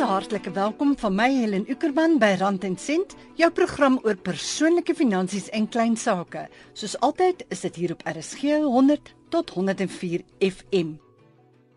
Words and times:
'n 0.00 0.08
hartlike 0.08 0.50
welkom 0.50 0.94
van 0.98 1.14
my 1.14 1.28
Helen 1.28 1.66
Ukerman 1.68 2.14
by 2.18 2.30
Rand 2.38 2.64
en 2.64 2.76
Sent, 2.78 3.12
jou 3.36 3.50
program 3.52 3.98
oor 4.02 4.16
persoonlike 4.16 4.94
finansies 4.96 5.50
en 5.52 5.66
klein 5.68 5.96
sake. 5.96 6.46
Soos 6.72 6.94
altyd 7.04 7.44
is 7.52 7.60
dit 7.60 7.76
hier 7.76 7.92
op 7.92 8.04
RSG 8.08 8.62
100 8.64 9.12
tot 9.28 9.50
104 9.50 10.22
FM. 10.38 10.94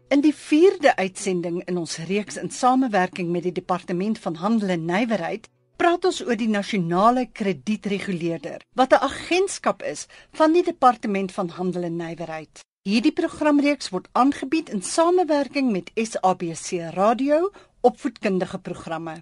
In 0.08 0.24
die 0.24 0.32
4de 0.32 0.96
uitsending 0.96 1.66
in 1.66 1.78
ons 1.78 1.98
reeks 2.08 2.40
in 2.40 2.52
samewerking 2.52 3.28
met 3.32 3.44
die 3.44 3.52
Departement 3.52 4.20
van 4.20 4.40
Handel 4.40 4.70
en 4.70 4.86
Nywerheid, 4.86 5.50
praat 5.76 6.06
ons 6.06 6.24
oor 6.24 6.40
die 6.40 6.48
nasionale 6.48 7.28
kredietreguleerder, 7.32 8.64
wat 8.74 8.94
'n 8.94 9.04
agentskap 9.04 9.84
is 9.84 10.08
van 10.32 10.54
die 10.54 10.64
Departement 10.64 11.32
van 11.32 11.50
Handel 11.50 11.84
en 11.84 11.96
Nywerheid. 11.96 12.64
Hierdie 12.84 13.14
programreeks 13.16 13.90
word 13.90 14.08
aangebied 14.12 14.70
in 14.70 14.82
samewerking 14.82 15.72
met 15.72 15.92
SABC 15.96 16.94
Radio 16.96 17.52
opvoedkundige 17.84 18.60
programme. 18.60 19.20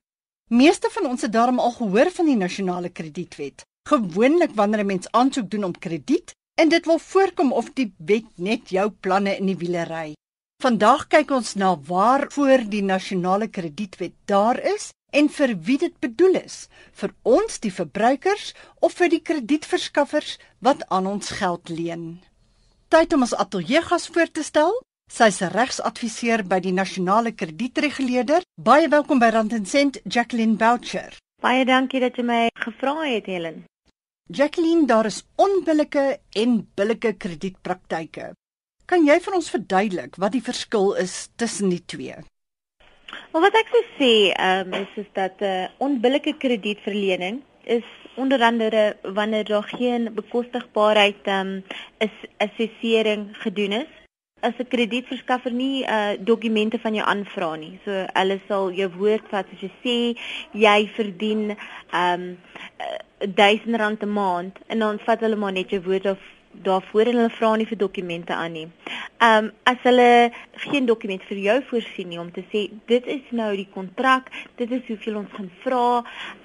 Meeste 0.50 0.90
van 0.92 1.10
ons 1.10 1.22
het 1.22 1.34
daarom 1.34 1.60
al 1.60 1.72
gehoor 1.72 2.12
van 2.12 2.26
die 2.26 2.38
nasionale 2.38 2.90
kredietwet. 2.90 3.66
Gewoonlik 3.90 4.54
wanneer 4.56 4.84
'n 4.84 4.86
mens 4.86 5.12
aansoek 5.12 5.50
doen 5.50 5.64
om 5.64 5.80
krediet, 5.80 6.34
en 6.62 6.70
dit 6.70 6.86
wil 6.86 7.00
voorkom 7.00 7.54
of 7.54 7.72
die 7.74 7.90
wet 7.98 8.28
net 8.36 8.70
jou 8.70 8.90
planne 8.90 9.36
in 9.38 9.48
die 9.50 9.58
wiele 9.58 9.86
ry. 9.90 10.08
Vandag 10.62 11.08
kyk 11.10 11.32
ons 11.34 11.56
na 11.58 11.74
waarvoor 11.88 12.68
die 12.70 12.84
nasionale 12.86 13.48
kredietwet 13.50 14.14
daar 14.30 14.60
is 14.76 14.92
en 15.10 15.30
vir 15.30 15.56
wie 15.66 15.78
dit 15.82 15.96
bedoel 16.00 16.38
is, 16.44 16.68
vir 16.94 17.16
ons 17.26 17.58
die 17.64 17.74
verbruikers 17.74 18.52
of 18.80 18.94
vir 19.00 19.10
die 19.10 19.24
kredietverskaffers 19.30 20.38
wat 20.60 20.86
aan 20.90 21.10
ons 21.10 21.34
geld 21.40 21.74
leen. 21.74 22.22
Tyd 22.94 23.14
om 23.18 23.26
ons 23.26 23.34
ateljeegas 23.36 24.08
voor 24.14 24.32
te 24.32 24.44
stel. 24.44 24.78
Sy's 25.12 25.42
'n 25.44 25.52
regsadviseur 25.52 26.42
by 26.48 26.62
die 26.64 26.72
Nasionale 26.72 27.34
Kredietreguleerder. 27.36 28.46
Baie 28.56 28.88
welkom 28.88 29.20
by 29.20 29.28
Rand 29.36 29.52
& 29.62 29.68
Sent, 29.68 30.00
Jacqueline 30.08 30.56
Boucher. 30.56 31.18
Baie 31.44 31.66
dankie 31.68 32.00
dat 32.00 32.16
jy 32.16 32.24
my 32.24 32.48
gevra 32.56 32.94
het, 33.04 33.28
Helen. 33.28 33.66
Jacqueline, 34.32 34.88
daar 34.88 35.10
is 35.12 35.20
onbillike 35.36 36.06
en 36.32 36.56
billike 36.80 37.12
kredietpraktyke. 37.18 38.32
Kan 38.88 39.04
jy 39.04 39.20
vir 39.20 39.36
ons 39.36 39.52
verduidelik 39.52 40.16
wat 40.16 40.32
die 40.32 40.46
verskil 40.48 40.94
is 40.96 41.28
tussen 41.36 41.76
die 41.76 41.84
twee? 41.84 42.16
Maar 43.34 43.50
wat 43.50 43.60
ek 43.66 43.68
sou 43.76 43.86
sê, 44.00 44.14
ehm 44.32 44.72
um, 44.72 44.80
is 44.80 44.96
is 44.96 45.12
dat 45.12 45.42
'n 45.42 45.44
uh, 45.44 45.68
onbillike 45.90 46.38
kredietverlening 46.38 47.44
is 47.68 47.84
onder 48.16 48.42
andere 48.42 48.96
wanneer 49.04 49.44
daar 49.44 49.68
geen 49.76 50.14
bekostigbaarheid 50.16 51.28
ehm 51.28 51.48
um, 51.48 51.64
is 52.00 52.16
assessering 52.38 53.36
gedoen 53.44 53.84
is 53.84 54.00
as 54.42 54.54
'n 54.60 54.68
kredietverskaffer 54.74 55.54
nie 55.54 55.84
uh 55.86 56.14
dokumente 56.20 56.80
van 56.80 56.94
jou 56.94 57.06
aanvra 57.06 57.56
nie. 57.56 57.80
So 57.86 57.92
hulle 58.14 58.40
sal 58.48 58.72
jou 58.72 58.90
woord 58.98 59.26
vat 59.30 59.48
as 59.54 59.62
jy 59.62 59.72
sê 59.84 59.98
jy 60.66 60.80
verdien 60.98 61.44
um 62.04 62.24
uh, 62.86 63.00
R1000 63.28 64.04
'n 64.06 64.14
maand 64.20 64.56
en 64.68 64.80
dan 64.80 65.00
vat 65.06 65.20
hulle 65.20 65.36
maar 65.36 65.52
net 65.52 65.70
jou 65.70 65.82
woord 65.82 66.06
of 66.06 66.20
daarvoor 66.52 67.06
en 67.06 67.16
hulle 67.16 67.30
vra 67.30 67.56
nie 67.56 67.66
vir 67.66 67.78
dokumente 67.78 68.34
aan 68.34 68.52
nie. 68.52 68.68
Um 69.28 69.52
as 69.64 69.78
hulle 69.84 70.32
geen 70.66 70.86
dokument 70.86 71.24
vir 71.30 71.38
jou 71.38 71.60
voorsien 71.70 72.10
nie 72.10 72.20
om 72.20 72.32
te 72.32 72.44
sê 72.54 72.70
dit 72.86 73.06
is 73.06 73.32
nou 73.32 73.56
die 73.56 73.70
kontrak, 73.74 74.32
dit 74.56 74.72
is 74.72 74.88
hoeveel 74.88 75.22
ons 75.24 75.38
gaan 75.38 75.52
vra 75.64 75.86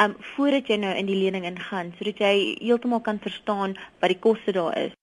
um 0.05 0.17
voordat 0.35 0.69
jy 0.69 0.79
nou 0.85 0.95
in 0.95 1.07
die 1.07 1.19
lening 1.25 1.45
ingaan 1.45 1.93
sodat 1.99 2.19
jy 2.19 2.37
heeltemal 2.61 3.01
kan 3.01 3.19
verstaan 3.19 3.77
wat 4.01 4.15
die 4.15 4.23
koste 4.29 4.53
daar 4.53 4.79
is. 4.87 4.95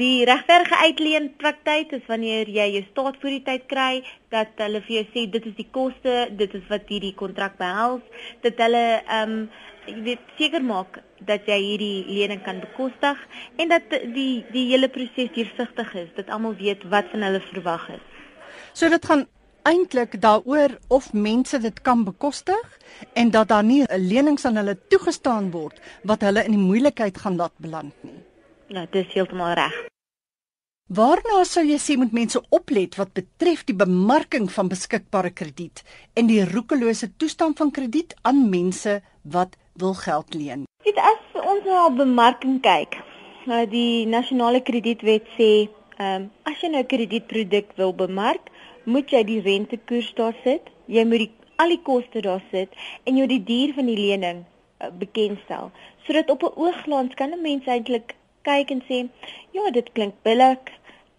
Die 0.00 0.24
regverdige 0.24 0.76
uitleen 0.86 1.26
praktyk 1.36 1.90
is 1.92 2.04
wanneer 2.08 2.48
jy 2.48 2.64
jou 2.74 2.80
staat 2.86 3.16
voor 3.20 3.34
die 3.34 3.42
tyd 3.44 3.66
kry 3.68 3.98
dat 4.32 4.62
hulle 4.64 4.80
vir 4.86 4.94
jou 4.94 5.02
sê 5.10 5.24
dit 5.34 5.48
is 5.50 5.56
die 5.58 5.66
koste, 5.74 6.14
dit 6.38 6.54
is 6.56 6.62
wat 6.70 6.88
hierdie 6.88 7.10
kontrak 7.18 7.58
behels, 7.58 8.22
dat 8.46 8.62
hulle 8.64 8.80
ehm 9.02 9.34
um, 9.34 9.42
jy 9.90 9.98
weet 10.06 10.32
seker 10.38 10.64
maak 10.70 10.96
dat 11.28 11.44
jy 11.52 11.60
hierdie 11.66 12.06
lening 12.08 12.40
kan 12.48 12.64
bekostig 12.64 13.20
en 13.60 13.68
dat 13.74 13.92
die 14.16 14.40
die 14.56 14.64
hele 14.70 14.88
proses 14.96 15.28
deursigtig 15.36 15.92
is, 16.06 16.08
dat 16.16 16.32
almal 16.32 16.56
weet 16.64 16.88
wat 16.96 17.12
van 17.12 17.28
hulle 17.28 17.44
verwag 17.50 17.86
is. 17.98 18.08
So 18.72 18.88
dit 18.88 19.12
gaan 19.12 19.28
eintlik 19.68 20.16
daaroor 20.24 20.78
of 20.88 21.12
mense 21.12 21.60
dit 21.68 21.84
kan 21.84 22.08
bekostig 22.08 22.78
en 23.12 23.36
dat 23.36 23.52
daar 23.52 23.68
nie 23.74 23.84
'n 23.84 24.08
lenings 24.08 24.48
aan 24.48 24.56
hulle 24.56 24.78
toegestaan 24.88 25.52
word 25.52 25.76
wat 26.02 26.24
hulle 26.24 26.48
in 26.48 26.56
die 26.56 26.68
moeilikheid 26.70 27.18
gaan 27.18 27.36
laat 27.36 27.58
beland 27.60 27.92
nie. 28.00 28.21
Nou, 28.72 28.86
dis 28.90 29.10
heeltemal 29.12 29.52
reg. 29.58 29.74
Waarna 30.92 31.42
sou 31.48 31.62
jy 31.64 31.78
sê 31.80 31.96
moet 32.00 32.12
mense 32.16 32.40
oplet 32.56 32.96
wat 33.00 33.12
betref 33.16 33.62
die 33.68 33.76
bemarking 33.76 34.48
van 34.52 34.68
beskikbare 34.72 35.30
krediet 35.30 35.82
en 36.16 36.28
die 36.28 36.42
roekelose 36.44 37.08
toestand 37.16 37.60
van 37.60 37.70
krediet 37.70 38.16
aan 38.28 38.48
mense 38.52 38.98
wat 39.36 39.56
wil 39.80 39.94
geld 40.00 40.34
leen? 40.34 40.64
Dit 40.84 40.98
as 41.00 41.36
ons 41.40 41.68
na 41.68 41.86
bemarking 41.96 42.58
kyk, 42.64 42.96
nou 43.48 43.62
die 43.72 44.08
nasionale 44.08 44.60
kredietwet 44.64 45.28
sê, 45.36 45.50
ehm 45.98 46.24
um, 46.24 46.30
as 46.48 46.60
jy 46.60 46.72
nou 46.72 46.82
'n 46.82 46.92
kredietproduk 46.92 47.76
wil 47.76 47.92
bemark, 47.92 48.48
moet 48.84 49.12
jy 49.12 49.22
die 49.24 49.40
rentekoers 49.40 50.12
daar 50.16 50.36
sit, 50.44 50.72
jy 50.88 51.04
moet 51.04 51.24
die 51.24 51.32
al 51.62 51.68
die 51.68 51.82
koste 51.82 52.20
daar 52.24 52.42
sit 52.50 52.72
en 53.04 53.16
jy 53.16 53.26
die 53.26 53.44
duur 53.44 53.74
van 53.76 53.86
die 53.86 53.98
lening 53.98 54.42
uh, 54.80 54.90
bekendstel 55.04 55.70
sodat 56.06 56.30
op 56.34 56.42
'n 56.42 56.56
oogglans 56.64 57.14
kan 57.14 57.30
'n 57.30 57.42
mens 57.42 57.66
eintlik 57.66 58.16
kyk 58.42 58.70
en 58.70 58.82
sê 58.88 59.08
ja, 59.52 59.70
dit 59.70 59.92
klink 59.92 60.14
billik. 60.22 60.72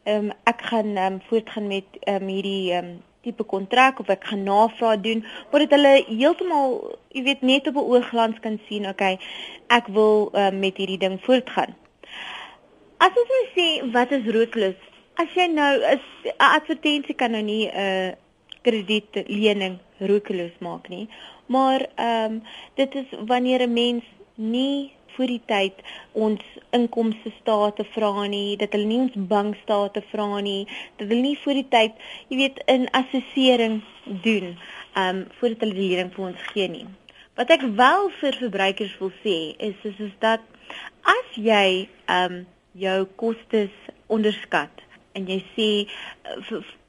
Ehm 0.03 0.29
um, 0.29 0.31
ek 0.44 0.61
gaan 0.69 0.95
ehm 0.95 1.13
um, 1.13 1.22
voortgaan 1.29 1.67
met 1.67 1.85
ehm 2.00 2.23
um, 2.23 2.28
hierdie 2.28 2.72
ehm 2.72 2.85
um, 2.85 3.01
tipe 3.23 3.44
kontrak 3.44 4.00
of 4.00 4.09
ek 4.11 4.25
gaan 4.28 4.44
navraag 4.44 5.01
doen, 5.01 5.22
maar 5.51 5.63
dit 5.63 5.75
hulle 5.75 5.94
heeltemal, 6.07 6.73
jy 7.16 7.23
weet, 7.23 7.41
net 7.41 7.67
op 7.67 7.78
'n 7.79 7.91
oogglans 7.95 8.39
kan 8.44 8.59
sien, 8.67 8.88
okay, 8.88 9.17
ek 9.67 9.88
wil 9.88 10.29
um, 10.33 10.59
met 10.59 10.78
hierdie 10.78 11.00
ding 11.00 11.16
voortgaan. 11.23 11.75
As 12.97 13.16
ons 13.22 13.31
nou 13.35 13.45
sê 13.56 13.67
wat 13.95 14.12
is 14.12 14.28
roodklus? 14.35 14.75
As 15.16 15.31
jy 15.35 15.47
nou 15.47 15.72
'n 15.79 16.01
advertensie 16.38 17.16
kan 17.16 17.31
nou 17.31 17.41
nie 17.41 17.67
'n 17.67 17.75
uh, 17.85 18.12
kredietlening 18.62 19.79
roodklus 20.00 20.56
maak 20.59 20.89
nie, 20.89 21.07
maar 21.45 21.88
ehm 21.95 22.31
um, 22.31 22.44
dit 22.75 22.95
is 22.95 23.07
wanneer 23.28 23.62
'n 23.62 23.73
mens 23.73 24.03
nie 24.35 24.91
voor 25.16 25.31
die 25.31 25.41
tyd 25.46 25.81
ons 26.12 26.41
inkomste 26.75 27.31
state 27.40 27.85
vra 27.96 28.28
nie, 28.28 28.57
dat 28.57 28.74
hulle 28.75 28.90
nie 28.90 29.01
ons 29.06 29.18
bankstate 29.34 30.03
vra 30.12 30.41
nie, 30.46 30.63
dat 30.97 31.07
hulle 31.07 31.22
nie 31.22 31.38
voor 31.44 31.59
die 31.59 31.68
tyd, 31.69 32.00
jy 32.29 32.38
weet, 32.41 32.63
'n 32.68 32.88
assessering 32.91 33.81
doen, 34.25 34.57
ehm 34.96 35.09
um, 35.09 35.25
voordat 35.40 35.66
hulle 35.66 35.79
die 35.79 35.90
lening 35.90 36.12
vir 36.16 36.25
ons 36.25 36.50
gee 36.53 36.68
nie. 36.68 36.88
Wat 37.35 37.50
ek 37.50 37.62
wel 37.75 38.09
vir 38.19 38.34
verbruikers 38.40 38.97
wil 39.00 39.12
sê 39.24 39.38
is 39.57 39.78
is 39.84 40.00
is 40.00 40.16
dat 40.19 40.41
as 41.01 41.35
jy 41.35 41.88
ehm 42.06 42.34
um, 42.34 42.45
jou 42.74 43.06
kostes 43.16 43.74
onderskat 44.07 44.81
en 45.13 45.28
jy 45.30 45.40
sê 45.56 45.69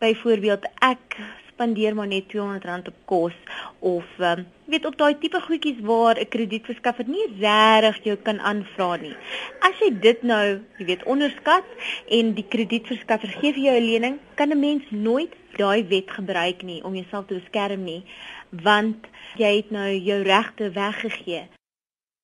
byvoorbeeld 0.00 0.64
ek 0.80 1.16
spandeer 1.54 1.94
maar 1.94 2.10
net 2.10 2.26
R200 2.34 2.90
op 2.90 2.98
kos 3.10 3.36
of 3.78 4.04
um, 4.18 4.44
weet 4.66 4.86
op 4.88 4.96
daai 4.98 5.14
tipe 5.22 5.40
goedjies 5.46 5.80
waar 5.86 6.18
'n 6.20 6.28
kredietverskaffer 6.34 7.08
nie 7.08 7.26
regtig 7.38 8.04
jou 8.04 8.16
kan 8.16 8.40
aanvra 8.40 8.96
nie. 8.96 9.16
As 9.60 9.78
jy 9.80 9.90
dit 10.00 10.22
nou, 10.22 10.60
jy 10.78 10.84
weet, 10.84 11.04
onderskat 11.04 11.64
en 12.10 12.34
die 12.34 12.46
kredietverskaffer 12.48 13.28
gee 13.40 13.52
vir 13.52 13.64
jou 13.68 13.76
'n 13.80 13.86
lening, 13.90 14.18
kan 14.34 14.50
'n 14.50 14.60
mens 14.60 14.84
nooit 14.90 15.32
daai 15.56 15.84
wet 15.88 16.10
gebruik 16.10 16.62
nie 16.62 16.84
om 16.84 16.94
jouself 16.94 17.26
te 17.26 17.34
beskerm 17.34 17.84
nie, 17.84 18.02
want 18.50 19.06
jy 19.36 19.56
het 19.56 19.70
nou 19.70 19.90
jou 19.90 20.22
regte 20.22 20.70
weggegee. 20.70 21.48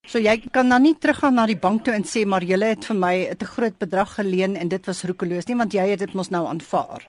So 0.09 0.19
jy 0.19 0.41
kan 0.51 0.69
dan 0.69 0.83
nie 0.83 0.97
teruggaan 0.99 1.35
na 1.35 1.47
die 1.47 1.59
bank 1.59 1.85
toe 1.85 1.95
en 1.95 2.05
sê 2.05 2.25
maar 2.27 2.43
jy 2.43 2.59
het 2.59 2.85
vir 2.85 2.97
my 2.97 3.29
'n 3.31 3.37
te 3.37 3.45
groot 3.45 3.79
bedrag 3.79 4.15
geleen 4.15 4.57
en 4.57 4.69
dit 4.69 4.87
was 4.87 5.05
roekeloos 5.05 5.47
nie 5.47 5.57
want 5.57 5.73
jy 5.73 5.87
het 5.91 5.99
dit 5.99 6.15
mos 6.15 6.31
nou 6.31 6.47
aanvaar 6.47 7.07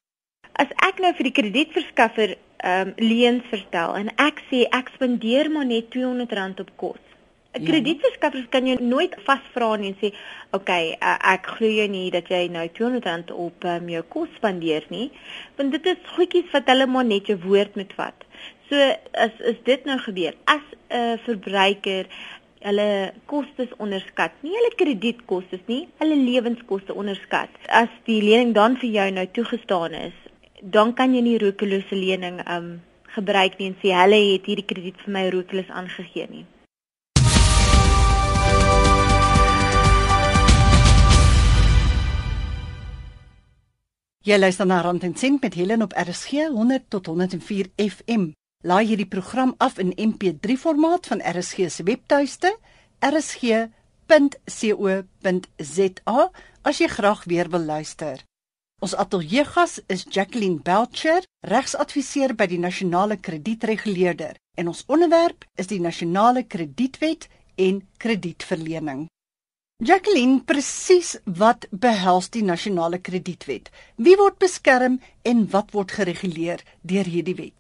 as 0.62 0.74
ek 0.88 1.00
nou 1.04 1.14
vir 1.18 1.30
die 1.30 1.38
kredietverskaffer 1.40 2.36
ehm 2.62 2.92
um, 2.92 2.98
leens 3.02 3.46
verstel 3.50 3.96
en 3.98 4.12
ek 4.22 4.44
sê 4.50 4.68
ek 4.70 4.92
spandeer 4.96 5.50
maar 5.50 5.66
net 5.66 5.90
R200 5.90 6.62
op 6.66 6.76
kos. 6.84 7.02
'n 7.52 7.64
ja. 7.64 7.68
Kredietverskaffer 7.68 8.46
kan 8.54 8.68
jou 8.70 8.78
nooit 8.80 9.16
vasvra 9.26 9.76
nie 9.76 9.90
en 9.92 9.98
sê, 10.02 10.12
"Oké, 10.52 10.56
okay, 10.60 10.86
uh, 11.02 11.18
ek 11.34 11.48
glo 11.56 11.68
jou 11.68 11.88
nie 11.88 12.12
dat 12.12 12.30
jy 12.30 12.48
nou 12.48 12.68
R200 12.68 13.34
op 13.34 13.64
um, 13.64 13.90
jou 13.90 14.04
kos 14.04 14.30
spandeer 14.36 14.86
nie." 14.90 15.10
Want 15.58 15.72
dit 15.72 15.86
is 15.86 16.14
goedjies 16.16 16.52
wat 16.54 16.70
hulle 16.70 16.88
maar 16.88 17.06
net 17.06 17.28
jou 17.28 17.38
woord 17.48 17.76
moet 17.76 17.94
vat. 17.94 18.24
So 18.70 18.76
as 19.14 19.34
is 19.40 19.58
dit 19.64 19.86
nou 19.86 19.98
gebeur 19.98 20.34
as 20.46 20.64
'n 20.72 20.96
uh, 20.96 21.18
verbruiker 21.26 22.06
hulle 22.62 23.14
kostes 23.26 23.72
onderskat. 23.82 24.32
Nie 24.46 24.54
hulle 24.56 24.74
kredietkostes 24.78 25.64
nie, 25.66 25.88
hulle 26.02 26.16
lewenskoste 26.16 26.94
onderskat. 26.94 27.50
As 27.68 27.90
die 28.06 28.22
lening 28.22 28.54
dan 28.54 28.78
vir 28.82 28.90
jou 28.90 29.08
nou 29.18 29.28
toegestaan 29.38 29.98
is, 30.08 30.18
dan 30.62 30.94
kan 30.94 31.14
jy 31.14 31.22
nie 31.26 31.38
rokelose 31.42 31.96
lening 31.98 32.40
um 32.46 32.82
gebruik 33.16 33.58
nie 33.60 33.68
en 33.72 33.78
sê 33.82 33.92
hulle 33.98 34.20
het 34.32 34.46
hierdie 34.48 34.66
krediet 34.66 34.98
vir 35.04 35.14
my 35.14 35.30
rokelos 35.34 35.70
aangegee 35.74 36.28
nie. 36.30 36.46
Jy 44.22 44.38
luister 44.38 44.68
na 44.70 44.82
Rand 44.86 45.04
en 45.04 45.16
Sint 45.18 45.42
met 45.42 45.54
Helen 45.58 45.82
op 45.82 45.94
RSG 45.98 46.32
100 46.54 46.90
tot 46.94 47.06
104 47.10 47.74
FM. 47.82 48.30
Laai 48.62 48.86
hierdie 48.86 49.10
program 49.10 49.56
af 49.58 49.80
in 49.82 49.94
MP3 49.98 50.54
formaat 50.62 51.08
van 51.10 51.22
RSG 51.26 51.58
se 51.74 51.84
webtuiste 51.84 52.58
rsg.co.za 53.02 53.82
as 56.62 56.78
jy 56.78 56.88
graag 56.88 57.24
weer 57.26 57.50
wil 57.50 57.66
luister. 57.66 58.22
Ons 58.82 58.96
ateljeegas 58.98 59.76
is 59.94 60.08
Jacqueline 60.10 60.58
Belcher, 60.66 61.22
regsadviseur 61.46 62.32
by 62.34 62.48
die 62.50 62.58
Nasionale 62.58 63.20
Kredietreguleerder 63.22 64.40
en 64.58 64.72
ons 64.72 64.82
onderwerp 64.90 65.46
is 65.62 65.70
die 65.70 65.78
Nasionale 65.78 66.48
Kredietwet 66.50 67.28
en 67.62 67.84
kredietverlening. 68.02 69.06
Jacqueline, 69.86 70.42
presies 70.50 71.14
wat 71.44 71.70
behels 71.70 72.34
die 72.34 72.42
Nasionale 72.42 72.98
Kredietwet? 72.98 73.70
Wie 74.02 74.18
word 74.18 74.42
beskerm 74.42 74.98
en 75.22 75.46
wat 75.54 75.78
word 75.78 75.94
gereguleer 76.02 76.66
deur 76.82 77.06
hierdie 77.06 77.38
wet? 77.38 77.58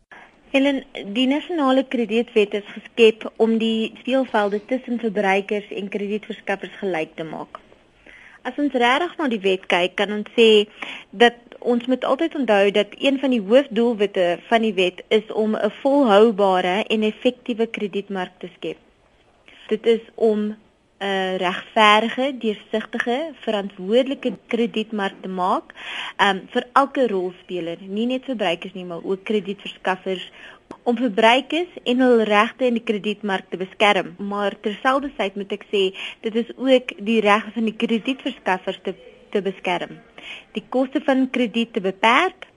Helen, 0.51 0.81
die 1.13 1.29
nasionale 1.29 1.85
kredietwet 1.87 2.57
is 2.57 2.65
geskep 2.73 3.29
om 3.37 3.59
die 3.61 3.93
speelvelde 4.01 4.59
tussen 4.67 4.97
verbruikers 4.99 5.69
en 5.69 5.93
kredietverskaffers 5.93 6.81
gelyk 6.81 7.13
te 7.15 7.23
maak. 7.29 7.61
As 8.43 8.57
ons 8.57 8.73
regtig 8.73 9.17
na 9.19 9.27
die 9.29 9.41
wet 9.43 9.67
kyk, 9.69 9.93
kan 9.99 10.13
ons 10.15 10.29
sê 10.33 10.65
dat 11.23 11.37
ons 11.61 11.85
moet 11.91 12.05
altyd 12.09 12.35
onthou 12.39 12.71
dat 12.73 12.95
een 12.97 13.19
van 13.21 13.35
die 13.35 13.41
hoofdoelwitte 13.41 14.39
van 14.47 14.65
die 14.65 14.73
wet 14.73 15.03
is 15.13 15.27
om 15.43 15.53
'n 15.55 15.69
volhoubare 15.81 16.83
en 16.95 17.03
effektiewe 17.03 17.67
kredietmark 17.67 18.33
te 18.39 18.49
skep. 18.55 18.77
Dit 19.67 19.85
is 19.85 20.01
om 20.15 20.55
'n 21.01 21.37
regverdige, 21.37 22.37
deursigtige, 22.37 23.33
verantwoordelike 23.45 24.33
kredietmark 24.47 25.21
te 25.21 25.27
maak, 25.29 25.73
um 26.17 26.41
vir 26.53 26.67
elke 26.73 27.07
rolspeler, 27.07 27.77
nie 27.81 28.05
net 28.05 28.25
verbruikers 28.25 28.73
nie, 28.73 28.85
maar 28.85 29.03
ook 29.03 29.23
kredietverskaffers 29.23 30.31
om 30.83 30.97
verbruikers 30.97 31.79
en 31.83 32.03
hul 32.03 32.23
regte 32.27 32.67
in 32.67 32.79
die 32.79 32.85
kredietmark 32.85 33.49
te 33.49 33.57
beskerm. 33.61 34.13
Maar 34.17 34.57
terselfdertyd 34.61 35.39
moet 35.39 35.55
ek 35.57 35.65
sê, 35.71 35.87
dit 36.25 36.35
is 36.43 36.51
ook 36.57 36.93
die 36.99 37.19
reg 37.23 37.47
van 37.55 37.69
die 37.69 37.77
kredietverskaffers 37.77 38.79
te 38.85 38.95
te 39.31 39.39
beskerm. 39.39 39.99
Die 40.55 40.63
koste 40.69 40.99
van 41.07 41.29
krediet 41.31 41.73
te 41.73 41.81
beperk 41.83 42.50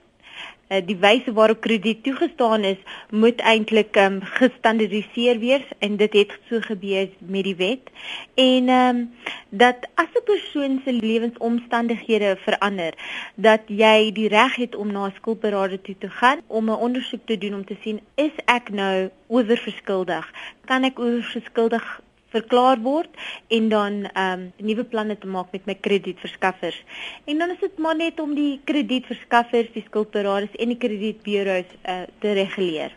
die 0.67 0.97
wyse 0.97 1.33
waarop 1.33 1.61
krediet 1.61 2.03
toegestaan 2.03 2.63
is 2.63 2.77
moet 3.09 3.41
eintlik 3.41 3.95
um, 3.95 4.19
gestandardiseer 4.21 5.39
wees 5.39 5.65
en 5.79 5.97
dit 5.97 6.13
het 6.13 6.33
so 6.49 6.59
gebeur 6.61 7.09
met 7.19 7.43
die 7.43 7.55
wet. 7.55 7.91
En 8.33 8.69
um, 8.69 9.01
dat 9.49 9.87
as 9.95 10.09
'n 10.13 10.23
persoon 10.25 10.81
se 10.85 10.91
lewensomstandighede 10.91 12.37
verander 12.41 12.93
dat 13.35 13.61
jy 13.67 14.11
die 14.11 14.27
reg 14.27 14.55
het 14.55 14.75
om 14.75 14.91
na 14.91 15.05
'n 15.05 15.13
skuldberader 15.15 15.81
toe 15.81 15.95
te 15.97 16.09
gaan 16.09 16.41
om 16.47 16.69
'n 16.69 16.81
ondersoek 16.87 17.25
te 17.25 17.37
doen 17.37 17.53
om 17.53 17.65
te 17.65 17.77
sien 17.81 17.99
is 18.15 18.35
ek 18.45 18.69
nou 18.69 19.09
oorverskuldig? 19.27 20.33
Kan 20.65 20.83
ek 20.83 20.99
oorverskuldig 20.99 22.01
verklaar 22.35 22.81
word 22.83 23.11
en 23.57 23.69
dan 23.71 24.01
ehm 24.11 24.45
um, 24.45 24.67
nuwe 24.67 24.85
planne 24.91 25.17
te 25.17 25.27
maak 25.27 25.51
met 25.55 25.65
my 25.69 25.75
kredietverskaffers. 25.87 26.77
En 27.25 27.41
dan 27.41 27.55
is 27.55 27.61
dit 27.63 27.77
maar 27.77 27.95
net 27.95 28.19
om 28.19 28.35
die 28.35 28.59
kredietverskaffers, 28.63 29.71
die 29.73 29.85
skuldberaders 29.87 30.55
en 30.59 30.73
die 30.73 30.81
kredietburo's 30.81 31.71
uh, 31.83 32.03
te 32.19 32.35
reguleer. 32.37 32.93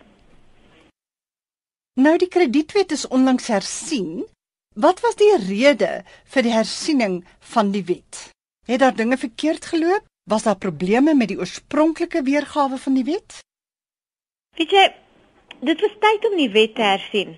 Nou 1.98 2.14
die 2.18 2.30
kredietwet 2.30 2.92
is 2.94 3.08
onlangs 3.08 3.48
hersien. 3.50 4.26
Wat 4.78 5.00
was 5.02 5.16
die 5.18 5.32
rede 5.48 6.04
vir 6.30 6.46
die 6.46 6.54
hersiening 6.54 7.24
van 7.54 7.72
die 7.74 7.82
wet? 7.88 8.28
Het 8.68 8.78
daar 8.84 8.94
dinge 8.94 9.16
verkeerd 9.18 9.64
geloop? 9.66 10.06
Was 10.30 10.44
daar 10.46 10.58
probleme 10.60 11.14
met 11.14 11.32
die 11.32 11.38
oorspronklike 11.38 12.22
weergawe 12.22 12.78
van 12.78 12.94
die 12.94 13.04
wet? 13.04 13.40
Weet 14.60 14.70
jy, 14.70 14.84
dit 15.70 15.80
was 15.80 15.96
tyd 16.04 16.26
om 16.30 16.36
die 16.36 16.50
wet 16.54 16.74
te 16.76 16.84
hersien. 16.84 17.34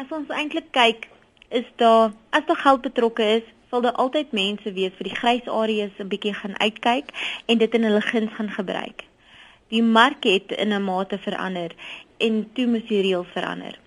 As 0.00 0.10
ons 0.10 0.32
eintlik 0.34 0.72
kyk 0.74 1.06
is 1.48 1.64
daar 1.76 2.12
as 2.30 2.46
daar 2.46 2.56
geld 2.56 2.80
betrokke 2.80 3.22
is, 3.22 3.42
sal 3.70 3.80
daar 3.80 3.92
altyd 3.92 4.32
mense 4.32 4.72
wees 4.72 4.94
vir 4.98 5.08
die 5.10 5.16
grys 5.16 5.48
areas 5.48 5.98
'n 5.98 6.08
bietjie 6.08 6.34
gaan 6.34 6.58
uitkyk 6.58 7.10
en 7.46 7.58
dit 7.58 7.74
in 7.74 7.84
hulle 7.84 8.00
guns 8.00 8.32
gaan 8.34 8.50
gebruik. 8.50 9.04
Die 9.68 9.82
mark 9.82 10.24
het 10.24 10.52
in 10.52 10.72
'n 10.72 10.84
mate 10.84 11.18
verander 11.18 11.70
en 12.18 12.50
toe 12.52 12.66
moet 12.66 12.88
die 12.88 13.02
reël 13.02 13.24
verander. 13.24 13.78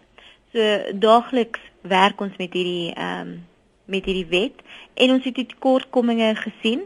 So 0.54 0.60
daagliks 0.94 1.60
werk 1.82 2.22
ons 2.22 2.38
met 2.38 2.54
hierdie 2.54 2.94
ehm 2.94 3.28
um, 3.28 3.48
met 3.86 4.06
hierdie 4.06 4.30
wet 4.30 4.62
en 4.94 5.12
ons 5.12 5.24
het 5.24 5.36
die 5.36 5.46
tekortkominge 5.46 6.36
gesien 6.36 6.82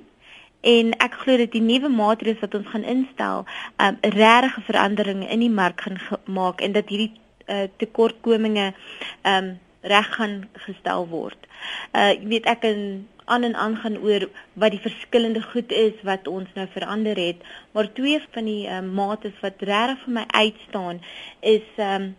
en 0.61 0.93
ek 1.03 1.13
glo 1.13 1.37
dat 1.37 1.51
die 1.51 1.61
nuwe 1.61 1.89
maatreëls 1.91 2.39
wat 2.39 2.55
ons 2.55 2.67
gaan 2.67 2.83
instel, 2.83 3.43
ehm 3.77 3.97
um, 4.01 4.11
regtig 4.11 4.57
'n 4.57 4.67
verandering 4.71 5.29
in 5.29 5.39
die 5.39 5.49
mark 5.49 5.81
gaan 5.81 5.99
maak 6.25 6.61
en 6.61 6.71
dat 6.71 6.89
hierdie 6.89 7.11
uh, 7.47 7.67
tekortkominge 7.77 8.73
ehm 9.21 9.43
um, 9.43 9.59
reg 9.83 10.09
gaan 10.15 10.35
gestel 10.65 11.07
word. 11.11 11.49
Uh 11.91 12.11
jy 12.15 12.27
weet 12.35 12.49
ek 12.49 12.63
kan 12.63 12.83
aan 13.25 13.43
en 13.47 13.55
aan 13.55 13.77
gaan 13.79 13.97
oor 14.03 14.27
wat 14.59 14.73
die 14.75 14.83
verskillende 14.83 15.41
goed 15.41 15.71
is 15.71 16.01
wat 16.03 16.27
ons 16.27 16.49
nou 16.57 16.67
verander 16.71 17.19
het, 17.19 17.43
maar 17.71 17.87
twee 17.93 18.19
van 18.31 18.49
die 18.49 18.67
uh, 18.67 18.81
mates 18.83 19.37
wat 19.41 19.63
regtig 19.63 20.03
vir 20.03 20.13
my 20.19 20.25
uitstaan 20.27 20.99
is 21.39 21.67
um 21.77 22.11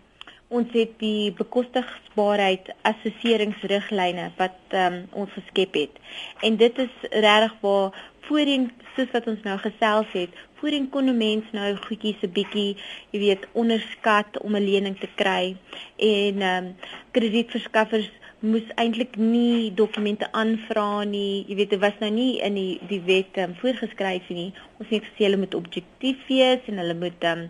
ons 0.49 0.73
het 0.73 0.99
die 0.99 1.33
bekostigbaarheid 1.33 2.71
assesseringsriglyne 2.83 4.31
wat 4.37 4.77
um, 4.77 5.05
ons 5.13 5.31
geskep 5.33 5.75
het. 5.75 6.01
En 6.41 6.57
dit 6.57 6.79
is 6.79 6.95
regtig 7.11 7.55
waar 7.61 8.11
voorheen 8.29 8.71
soos 8.97 9.11
wat 9.13 9.27
ons 9.27 9.43
nou 9.45 9.57
gesels 9.59 10.13
het, 10.13 10.31
voorheen 10.61 10.89
kon 10.91 11.09
'n 11.09 11.17
mens 11.17 11.45
nou 11.53 11.77
goedjies 11.77 12.23
'n 12.23 12.33
bietjie, 12.33 12.77
jy 13.11 13.19
weet, 13.21 13.47
onderskat 13.53 14.41
om 14.41 14.57
'n 14.57 14.65
lening 14.71 14.99
te 14.99 15.09
kry 15.15 15.57
en 15.97 16.41
ehm 16.41 16.65
um, 16.65 16.77
kredietverskaffers 17.11 18.11
moes 18.45 18.67
eintlik 18.81 19.17
nie 19.17 19.71
dokumente 19.77 20.29
aanvra 20.37 21.05
nie. 21.09 21.45
Jy 21.49 21.57
weet, 21.59 21.71
dit 21.73 21.81
was 21.83 21.97
nou 22.03 22.11
nie 22.13 22.41
in 22.45 22.59
die 22.59 22.79
die 22.91 23.01
wet 23.07 23.39
um, 23.41 23.55
voorgeskryf 23.61 24.29
nie. 24.29 24.51
Ons 24.83 24.91
het 24.93 25.07
gesê 25.07 25.27
hulle 25.27 25.41
moet 25.41 25.57
objektief 25.57 26.21
wees 26.29 26.69
en 26.71 26.81
hulle 26.83 26.97
moet 27.01 27.29
um, 27.31 27.47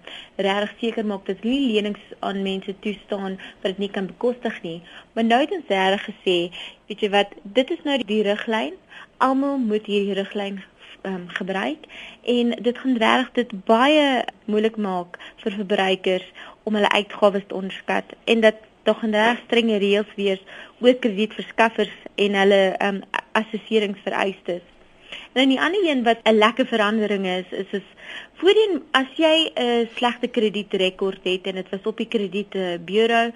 regtig 0.47 0.77
seker 0.83 1.09
maak 1.11 1.27
dat 1.31 1.43
nie 1.47 1.61
lenings 1.65 2.05
aan 2.21 2.45
mense 2.47 2.77
toestaan 2.87 3.39
wat 3.63 3.73
dit 3.75 3.83
nie 3.85 3.91
kan 3.97 4.07
bekostig 4.11 4.61
nie. 4.67 4.79
Maar 5.15 5.27
nou 5.31 5.41
het 5.43 5.57
ons 5.59 5.73
reg 5.73 6.07
gesê, 6.11 6.37
weet 6.89 7.03
jy 7.03 7.11
wat, 7.15 7.35
dit 7.59 7.75
is 7.75 7.83
nou 7.89 7.99
die 8.07 8.23
riglyn. 8.27 8.79
Almal 9.25 9.59
moet 9.63 9.91
hierdie 9.91 10.15
riglyn 10.19 10.63
um, 11.05 11.25
gebruik 11.39 11.89
en 12.23 12.55
dit 12.69 12.79
gaan 12.79 12.97
regtig 12.97 13.33
dit 13.41 13.65
baie 13.69 14.07
moeilik 14.45 14.77
maak 14.77 15.19
vir 15.43 15.59
verbruikers 15.59 16.31
om 16.65 16.79
hulle 16.79 16.91
uitgawes 16.95 17.45
te 17.49 17.59
onderskat 17.59 18.15
en 18.25 18.41
dat 18.47 18.63
daar 18.85 18.95
gaan 19.01 19.17
reg 19.17 19.43
strenge 19.45 19.79
reëls 19.79 20.15
wees 20.17 20.41
oor 20.81 20.95
kredietverskaffers 20.95 21.97
en 22.15 22.35
hulle 22.35 22.63
um, 22.83 23.03
assesseringsvereistes. 23.33 24.63
Nou 25.35 25.47
die 25.51 25.61
ander 25.61 25.83
een 25.87 26.03
wat 26.03 26.23
'n 26.23 26.39
lekker 26.39 26.67
verandering 26.67 27.27
is, 27.27 27.49
is 27.51 27.71
is 27.71 27.89
voorheen 28.41 28.83
as 28.91 29.11
jy 29.17 29.51
'n 29.55 29.89
slegte 29.97 30.29
kredietrekord 30.29 31.25
het 31.25 31.47
en 31.47 31.55
dit 31.55 31.71
was 31.71 31.87
op 31.87 31.97
die 31.97 32.09
kredietbureau 32.09 33.33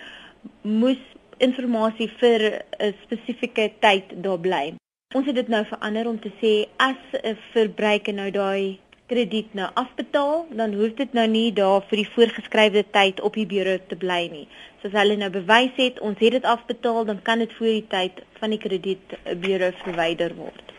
moes 0.63 1.03
inligting 1.39 2.11
vir 2.21 2.65
'n 2.79 2.95
spesifieke 3.05 3.73
tyd 3.81 4.05
daar 4.23 4.39
bly. 4.39 4.75
Ons 5.15 5.27
het 5.27 5.35
dit 5.35 5.49
nou 5.49 5.65
verander 5.65 6.09
om 6.09 6.21
te 6.21 6.31
sê 6.41 6.69
as 6.77 7.01
'n 7.23 7.37
verbruiker 7.53 8.15
nou 8.15 8.31
daai 8.31 8.79
krediet 9.09 9.55
nou 9.57 9.69
afbetaal, 9.81 10.47
dan 10.61 10.75
hoef 10.77 10.95
dit 10.99 11.13
nou 11.17 11.27
nie 11.31 11.49
daar 11.57 11.85
vir 11.91 12.03
die 12.03 12.11
voorgeskrewe 12.15 12.85
tyd 12.93 13.21
op 13.25 13.37
die 13.41 13.47
bureau 13.49 13.79
te 13.89 13.97
bly 13.97 14.23
nie. 14.33 14.47
So 14.81 14.91
as 14.91 14.97
hulle 15.01 15.17
nou 15.21 15.31
bewys 15.35 15.77
het 15.81 16.01
ons 16.05 16.21
het 16.21 16.37
dit 16.37 16.49
afbetaal, 16.49 17.05
dan 17.09 17.23
kan 17.25 17.41
dit 17.43 17.53
voor 17.59 17.73
die 17.73 17.87
tyd 17.95 18.21
van 18.41 18.55
die 18.55 18.61
kredietbureau 18.63 19.73
verwyder 19.85 20.35
word. 20.37 20.75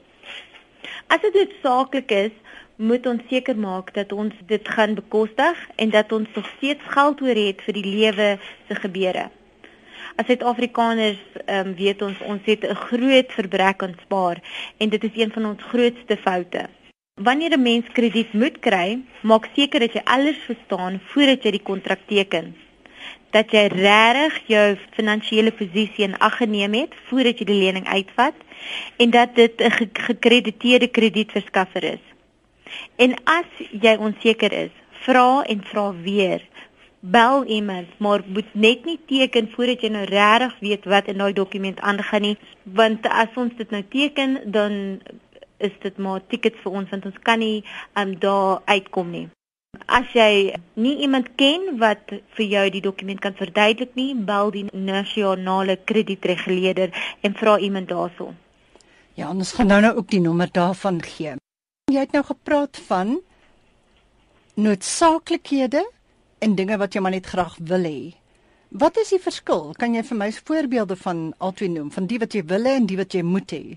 As 1.07 1.21
dit 1.21 1.33
noodsaaklik 1.33 2.11
is, 2.11 2.31
moet 2.81 3.05
ons 3.05 3.21
seker 3.29 3.57
maak 3.57 3.93
dat 3.93 4.11
ons 4.11 4.33
dit 4.50 4.69
gaan 4.75 4.95
bekostig 4.97 5.59
en 5.75 5.89
dat 5.93 6.11
ons 6.11 6.27
nog 6.35 6.47
steeds 6.57 6.81
geld 6.95 7.21
oor 7.21 7.39
het 7.45 7.61
vir 7.67 7.77
die 7.77 7.85
lewe 7.85 8.29
se 8.67 8.75
gebeure. 8.75 9.29
As 10.17 10.27
Suid-Afrikaners 10.27 11.21
um, 11.45 11.73
weet 11.77 12.01
ons 12.01 12.19
ons 12.27 12.41
het 12.45 12.65
'n 12.67 12.75
groot 12.88 13.29
verbrek 13.38 13.83
aan 13.83 13.95
spaar 14.01 14.41
en 14.77 14.89
dit 14.89 15.03
is 15.03 15.15
een 15.15 15.31
van 15.31 15.45
ons 15.45 15.63
grootste 15.71 16.17
foute. 16.17 16.67
Wanneer 17.15 17.53
'n 17.57 17.61
mens 17.61 17.85
krediet 17.93 18.33
moet 18.33 18.59
kry, 18.59 19.00
maak 19.21 19.50
seker 19.55 19.79
dat 19.79 19.93
jy 19.93 20.01
alles 20.03 20.38
verstaan 20.50 21.00
voordat 21.11 21.43
jy 21.43 21.51
die 21.51 21.67
kontrak 21.69 22.00
teken. 22.07 22.55
Dat 23.29 23.51
jy 23.51 23.67
regtig 23.67 24.41
jou 24.47 24.77
finansiële 24.91 25.51
posisie 25.51 26.03
in 26.03 26.17
ag 26.17 26.38
geneem 26.38 26.73
het 26.73 26.93
voordat 27.07 27.39
jy 27.39 27.45
die 27.45 27.61
lening 27.65 27.88
uitvat 27.88 28.33
en 28.98 29.10
dat 29.10 29.36
dit 29.36 29.62
'n 29.62 29.89
gekrediteerde 29.94 30.88
kredietverskaffer 30.88 31.84
is. 31.84 32.03
En 32.96 33.15
as 33.24 33.50
jy 33.82 33.96
onseker 33.96 34.53
is, 34.53 34.72
vra 35.06 35.44
en 35.44 35.63
vra 35.63 35.94
weer. 36.03 36.41
Bel 37.00 37.46
iemand, 37.46 37.88
maar 37.98 38.22
moet 38.25 38.53
net 38.53 38.86
nie 38.86 39.00
teken 39.06 39.50
voordat 39.51 39.82
jy 39.82 39.89
nou 39.89 40.03
regtig 40.06 40.60
weet 40.60 40.86
wat 40.86 41.08
in 41.10 41.18
daai 41.18 41.34
dokument 41.34 41.80
aangaan 41.80 42.22
nie, 42.22 42.38
want 42.63 43.08
as 43.10 43.34
ons 43.36 43.56
dit 43.58 43.70
nou 43.74 43.82
teken, 43.89 44.38
dan 44.46 45.01
is 45.58 45.74
dit 45.82 45.98
maar 45.98 46.22
tickets 46.27 46.62
vir 46.63 46.77
ons 46.82 46.89
want 46.94 47.06
ons 47.10 47.22
kan 47.25 47.41
nie 47.41 47.63
um, 47.98 48.13
daar 48.20 48.62
uitkom 48.65 49.10
nie. 49.13 49.27
As 49.88 50.13
jy 50.13 50.53
nie 50.84 50.98
iemand 51.06 51.32
ken 51.41 51.77
wat 51.82 52.13
vir 52.38 52.46
jou 52.46 52.63
die 52.75 52.84
dokument 52.86 53.22
kan 53.24 53.38
verduidelik 53.39 53.98
nie, 53.98 54.12
bel 54.15 54.53
die 54.53 54.65
nasionale 54.72 55.77
kredietreguleerder 55.91 56.94
en 57.22 57.38
vra 57.41 57.58
iemand 57.58 57.89
daarso. 57.89 58.34
Ja, 59.20 59.30
ons 59.30 59.51
gaan 59.51 59.68
nou 59.68 59.82
nou 59.82 59.96
ook 59.98 60.08
die 60.10 60.22
nommer 60.24 60.48
daarvan 60.51 61.01
gee. 61.03 61.36
Jy 61.91 62.00
het 62.00 62.13
nou 62.15 62.24
gepraat 62.24 62.77
van 62.88 63.18
noodsaaklikhede 64.56 65.84
en 66.39 66.56
dinge 66.56 66.77
wat 66.80 66.96
jy 66.96 67.01
maar 67.03 67.15
net 67.15 67.27
graag 67.27 67.58
wil 67.60 67.84
hê. 67.84 68.13
Wat 68.72 68.98
is 68.98 69.12
die 69.12 69.20
verskil? 69.20 69.74
Kan 69.75 69.98
jy 69.98 70.03
vir 70.08 70.18
my 70.18 70.30
voorbeelde 70.32 70.96
van 70.96 71.25
albei 71.44 71.68
noem, 71.68 71.91
van 71.91 72.08
die 72.08 72.22
wat 72.24 72.38
jy 72.38 72.46
wil 72.48 72.70
hê 72.70 72.77
en 72.80 72.88
die 72.88 73.00
wat 73.01 73.12
jy 73.18 73.25
moet 73.27 73.51
hê? 73.51 73.75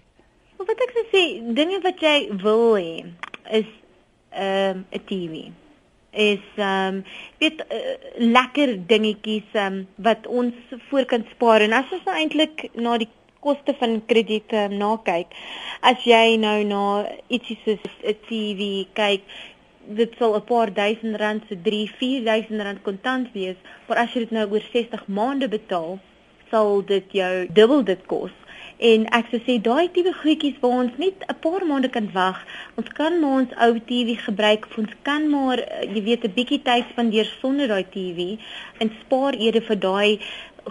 Wat 0.63 0.87
ek 0.87 0.95
sê, 1.11 1.25
dinge 1.59 1.83
wat 1.83 1.99
jy 2.01 2.17
wil 2.45 2.79
hê 2.79 3.03
is 3.59 3.69
ehm, 4.31 4.87
'n 4.87 4.95
um, 4.95 5.07
TV 5.11 5.51
is 6.15 6.47
ehm 6.57 6.95
um, 6.95 7.05
weet 7.39 7.65
uh, 7.75 7.95
lekker 8.19 8.87
dingetjies 8.87 9.51
um, 9.59 9.87
wat 9.97 10.27
ons 10.27 10.55
voor 10.89 11.05
kan 11.05 11.27
spaar 11.35 11.61
en 11.61 11.73
as 11.73 11.91
ons 11.93 12.07
nou 12.07 12.15
eintlik 12.17 12.69
na 12.75 12.97
die 13.03 13.11
koste 13.47 13.75
van 13.81 13.99
krediet 14.11 14.53
um, 14.53 14.77
na 14.81 14.93
kyk. 15.09 15.35
As 15.91 16.05
jy 16.09 16.37
nou 16.41 16.59
na 16.71 16.85
ietsie 17.29 17.59
soos 17.65 17.85
'n 18.03 18.17
TV 18.29 18.87
kyk, 19.01 19.23
dit 20.01 20.13
sal 20.19 20.37
'n 20.37 20.45
paar 20.49 20.73
duisend 20.73 21.17
rand 21.23 21.43
se 21.49 21.55
so 21.55 21.63
3, 21.63 21.87
4000 21.99 22.61
rand 22.67 22.83
kontant 22.83 23.29
wees, 23.33 23.57
maar 23.87 23.99
as 24.05 24.15
jy 24.15 24.21
dit 24.25 24.31
nou 24.31 24.47
oor 24.51 24.65
60 24.73 25.07
maande 25.07 25.49
betaal, 25.49 25.99
sal 26.51 26.83
dit 26.87 27.13
jou 27.13 27.47
dubbel 27.59 27.85
dit 27.85 28.07
kos. 28.07 28.33
En 28.79 29.05
ek 29.17 29.29
sou 29.31 29.41
sê 29.47 29.55
daai 29.63 29.89
tipe 29.95 30.13
goedjies 30.23 30.57
waar 30.63 30.79
ons 30.85 30.97
net 30.99 31.23
'n 31.29 31.37
paar 31.45 31.67
maande 31.67 31.89
kan 31.97 32.09
wag. 32.13 32.39
Ons 32.77 32.89
kan 32.99 33.21
maar 33.21 33.37
ons 33.41 33.53
ou 33.67 33.79
TV 33.91 34.17
gebruik, 34.29 34.67
ons 34.79 34.95
kan 35.03 35.29
maar 35.31 35.59
jy 35.95 36.03
weet 36.09 36.25
'n 36.25 36.35
bietjie 36.39 36.63
tyd 36.63 36.85
spandeer 36.91 37.29
sonder 37.41 37.69
daai 37.69 37.87
TV 37.97 38.39
en 38.81 38.91
spaar 39.03 39.35
eerder 39.35 39.63
vir 39.63 39.79
daai 39.79 40.21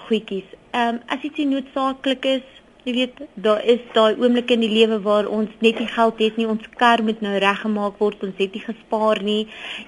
goedjies. 0.08 0.50
Ehm 0.72 0.96
um, 0.96 1.02
as 1.08 1.22
dit 1.22 1.38
noodsaaklik 1.38 2.26
is, 2.26 2.48
Jy 2.84 2.94
weet, 2.98 3.20
daar 3.40 3.62
is 3.64 3.80
daai 3.96 4.18
oomblikke 4.20 4.58
in 4.58 4.64
die 4.66 4.72
lewe 4.74 4.98
waar 5.06 5.28
ons 5.32 5.52
net 5.64 5.78
nie 5.80 5.88
geld 5.88 6.18
het 6.20 6.36
nie, 6.36 6.48
ons 6.52 6.66
kar 6.82 7.00
moet 7.08 7.22
nou 7.24 7.38
reggemaak 7.40 8.02
word, 8.04 8.26
ons 8.28 8.42
het 8.44 8.58
nie 8.58 8.64
gespaar 8.64 9.22
nie. 9.24 9.46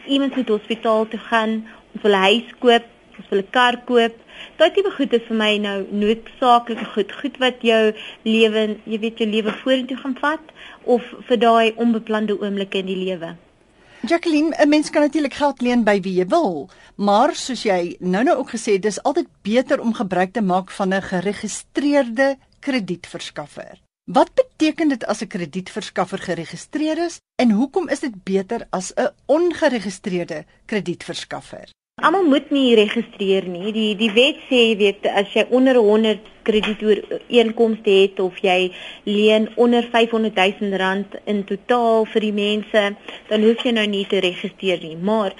Iemand 0.08 0.38
moet 0.40 0.54
hospitaal 0.54 1.04
toe 1.12 1.20
gaan, 1.26 1.58
ons 1.92 2.06
wil 2.06 2.16
'n 2.16 2.24
huis 2.30 2.54
koop, 2.64 2.86
ons 3.20 3.28
wil 3.32 3.42
'n 3.44 3.52
kar 3.52 3.78
koop. 3.90 4.16
Daai 4.58 4.72
tipe 4.72 4.92
goed 4.96 5.14
is 5.14 5.28
vir 5.28 5.38
my 5.38 5.58
nou 5.58 5.78
noodsaaklike 5.92 6.86
goed, 6.94 7.12
goed 7.12 7.38
wat 7.38 7.60
jou 7.62 7.94
lewe, 8.24 8.80
jy 8.86 9.00
weet, 9.00 9.18
jou 9.18 9.28
lewe 9.28 9.52
vorentoe 9.52 9.98
gaan 9.98 10.16
vat 10.22 10.46
of 10.84 11.04
vir 11.28 11.38
daai 11.38 11.74
onbeplande 11.76 12.40
oomblikke 12.40 12.78
in 12.78 12.86
die 12.86 13.04
lewe. 13.04 13.36
Jacqueline, 14.08 14.56
'n 14.56 14.70
mens 14.70 14.90
kan 14.90 15.02
natuurlik 15.02 15.34
geld 15.34 15.62
leen 15.62 15.84
by 15.84 16.00
wie 16.00 16.16
jy 16.20 16.28
wil, 16.28 16.70
maar 16.96 17.36
soos 17.36 17.64
jy 17.64 17.96
nou-nou 18.00 18.38
ook 18.38 18.50
gesê 18.50 18.72
het, 18.72 18.82
dis 18.82 19.04
altyd 19.04 19.28
beter 19.42 19.82
om 19.82 19.94
gebruik 19.94 20.32
te 20.32 20.42
maak 20.42 20.72
van 20.72 20.94
'n 20.94 21.02
geregistreerde 21.02 22.38
kredietverskaffer. 22.66 23.82
Wat 24.06 24.32
beteken 24.38 24.90
dit 24.94 25.06
as 25.06 25.22
'n 25.22 25.28
kredietverskaffer 25.28 26.20
geregistreer 26.28 26.98
is 27.06 27.20
en 27.42 27.52
hoekom 27.52 27.90
is 27.90 28.00
dit 28.00 28.16
beter 28.24 28.68
as 28.70 28.94
'n 28.94 29.10
ongeregistreerde 29.26 30.46
kredietverskaffer? 30.66 31.68
Almal 32.02 32.24
moet 32.24 32.50
nie 32.52 32.76
registreer 32.76 33.46
nie. 33.48 33.72
Die 33.72 33.96
die 33.96 34.12
wet 34.12 34.38
sê 34.50 34.58
jy 34.70 34.78
weet 34.78 35.06
as 35.06 35.34
jy 35.34 35.46
onder 35.50 35.76
100 35.76 36.20
kredietooreenkomste 36.44 37.90
het 37.90 38.20
of 38.20 38.38
jy 38.38 38.74
leen 39.04 39.50
onder 39.56 39.84
500 39.92 40.36
000 40.36 40.78
rand 40.78 41.16
in 41.26 41.44
totaal 41.44 42.06
vir 42.06 42.22
die 42.22 42.34
mense, 42.34 42.96
dan 43.30 43.44
hoef 43.44 43.64
jy 43.64 43.72
nou 43.72 43.88
nie 43.88 44.06
te 44.06 44.20
registreer 44.20 44.80
nie. 44.84 44.98
Maar 44.98 45.34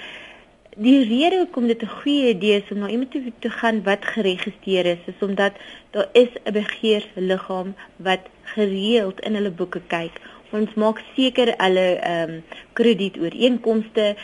die 0.76 1.04
rede 1.08 1.36
hoekom 1.40 1.66
dit 1.66 1.82
'n 1.82 1.94
goeie 2.00 2.28
idee 2.28 2.56
is 2.60 2.70
om 2.70 2.78
na 2.78 2.88
iemand 2.88 3.10
toe 3.10 3.32
te 3.38 3.50
gaan 3.50 3.82
wat 3.82 4.04
geregistreer 4.04 4.86
is, 4.86 5.02
is 5.06 5.20
omdat 5.20 5.52
daar 5.90 6.08
is 6.12 6.28
'n 6.44 6.52
begeersliggaam 6.52 7.74
wat 7.96 8.20
gereeld 8.42 9.20
in 9.20 9.34
hulle 9.34 9.50
boeke 9.50 9.80
kyk. 9.86 10.12
Ons 10.50 10.74
maak 10.74 11.00
seker 11.14 11.54
hulle 11.56 11.88
ehm 11.96 12.30
um, 12.30 12.42
kredietooreenkomste 12.72 14.16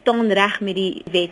staan 0.00 0.32
reg 0.32 0.60
met 0.60 0.74
die 0.74 1.02
wet. 1.10 1.30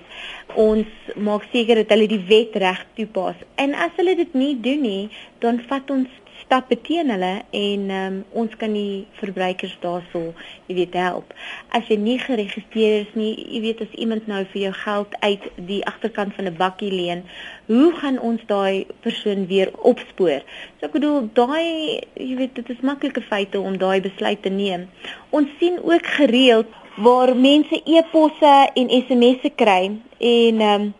Ons 0.54 0.88
maak 1.16 1.44
seker 1.52 1.74
dat 1.74 1.88
hulle 1.88 2.08
die 2.08 2.24
wet 2.28 2.56
reg 2.56 2.86
toepas. 2.94 3.34
En 3.54 3.74
as 3.74 3.90
hulle 3.96 4.16
dit 4.16 4.34
nie 4.34 4.60
doen 4.60 4.80
nie, 4.80 5.10
dan 5.38 5.60
vat 5.68 5.90
ons 5.90 6.08
stappe 6.52 6.76
teen 6.84 7.08
hulle 7.08 7.30
en 7.56 7.84
um, 7.96 8.16
ons 8.42 8.56
kan 8.60 8.74
die 8.76 9.06
verbruikers 9.16 9.72
daarso, 9.80 10.20
jy 10.68 10.76
weet, 10.76 10.98
help. 11.00 11.32
As 11.72 11.88
jy 11.88 11.96
nie 11.96 12.18
geregistreer 12.20 13.06
is 13.06 13.14
nie, 13.16 13.30
jy 13.54 13.62
weet 13.64 13.80
as 13.86 13.94
iemand 13.96 14.28
nou 14.28 14.42
vir 14.52 14.66
jou 14.66 14.74
geld 14.82 15.16
uit 15.24 15.48
die 15.70 15.80
agterkant 15.88 16.36
van 16.36 16.50
'n 16.50 16.60
bakkie 16.60 16.92
leen, 16.92 17.24
hoe 17.72 17.88
gaan 18.02 18.20
ons 18.20 18.44
daai 18.52 18.84
persoon 19.00 19.46
weer 19.48 19.72
opspoor? 19.80 20.44
So 20.76 20.92
ek 20.92 20.92
bedoel, 21.00 21.30
daai 21.32 22.04
jy 22.20 22.36
weet, 22.36 22.54
dit 22.60 22.68
is 22.68 22.84
maklike 22.84 23.24
feite 23.32 23.60
om 23.60 23.80
daai 23.80 24.04
besluit 24.04 24.42
te 24.42 24.52
neem. 24.52 24.90
Ons 25.30 25.48
sien 25.58 25.80
ook 25.80 26.06
gereeld 26.20 26.68
waar 26.96 27.32
mense 27.36 27.80
e-posse 27.84 28.56
en 28.76 28.92
SMS'e 28.92 29.56
kry 29.56 29.88
en 30.20 30.60
um, 30.60 30.92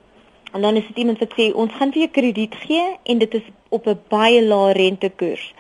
En 0.53 0.61
dan 0.61 0.77
is 0.77 0.87
dit 0.87 0.97
iemand 0.97 1.19
wat 1.19 1.33
sê 1.39 1.53
ons 1.55 1.73
gaan 1.73 1.93
vir 1.93 2.05
jou 2.05 2.11
krediet 2.11 2.55
gee 2.65 2.85
en 3.03 3.19
dit 3.19 3.35
is 3.35 3.47
op 3.69 3.87
'n 3.87 4.01
baie 4.09 4.43
lae 4.43 4.73
rentekoers. 4.73 5.55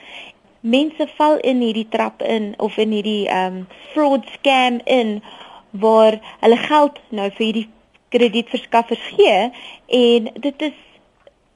Mense 0.60 1.08
val 1.16 1.38
in 1.38 1.60
hierdie 1.60 1.88
trap 1.88 2.22
in 2.22 2.54
of 2.56 2.76
in 2.76 2.90
hierdie 2.90 3.28
um 3.28 3.66
fraud 3.92 4.26
scam 4.36 4.80
in 4.84 5.22
waar 5.70 6.20
hulle 6.40 6.56
geld 6.56 7.00
nou 7.08 7.30
vir 7.30 7.44
hierdie 7.44 7.68
kredietverskaffers 8.08 9.06
gee 9.16 9.50
en 9.86 10.30
dit 10.34 10.62
is 10.62 10.78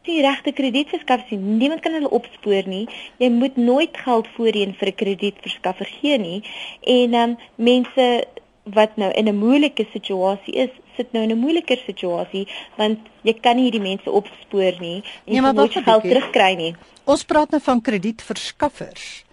die 0.06 0.22
regte 0.22 0.52
kredietverskaffer 0.52 1.36
nie. 1.36 1.58
Niemand 1.60 1.80
kan 1.80 1.92
hulle 1.92 2.10
opspoor 2.10 2.68
nie. 2.70 2.86
Jy 3.18 3.30
moet 3.34 3.56
nooit 3.56 3.96
geld 4.06 4.28
voorheen 4.36 4.74
vir 4.78 4.88
'n 4.88 5.00
kredietverskaffer 5.02 5.88
gee 6.00 6.18
nie. 6.18 6.42
En 6.80 7.14
ehm 7.14 7.30
um, 7.30 7.36
mense 7.54 8.24
wat 8.74 8.96
nou 8.96 9.10
in 9.12 9.28
'n 9.28 9.38
moeilike 9.38 9.86
situasie 9.92 10.54
is, 10.54 10.70
sit 10.96 11.12
nou 11.12 11.22
in 11.22 11.30
'n 11.30 11.38
moeiliker 11.38 11.78
situasie 11.86 12.48
want 12.76 12.98
jy 13.22 13.34
kan 13.40 13.56
nie 13.56 13.62
hierdie 13.62 13.88
mense 13.90 14.10
opspoor 14.10 14.74
nie 14.80 15.02
en 15.24 15.32
nee, 15.32 15.40
jy 15.40 15.52
moet 15.52 15.72
geld 15.72 16.02
terugkry 16.02 16.54
nie. 16.54 16.74
Ons 17.04 17.24
praat 17.24 17.50
nou 17.50 17.60
van 17.62 17.80
kredietverskaffers. 17.80 19.24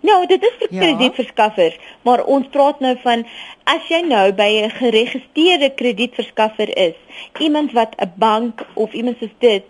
Nou, 0.00 0.26
dit 0.26 0.42
is 0.42 0.54
vir 0.58 0.68
ja. 0.70 0.80
kredietverskaffers, 0.80 1.76
maar 2.02 2.24
ons 2.24 2.46
praat 2.54 2.80
nou 2.80 2.96
van 3.02 3.24
as 3.64 3.88
jy 3.88 4.00
nou 4.06 4.32
by 4.32 4.48
'n 4.62 4.70
geregistreerde 4.70 5.74
kredietverskaffer 5.74 6.76
is, 6.76 6.94
iemand 7.38 7.72
wat 7.72 7.94
'n 7.98 8.12
bank 8.16 8.66
of 8.74 8.92
iemand 8.92 9.18
soos 9.18 9.34
dit 9.38 9.64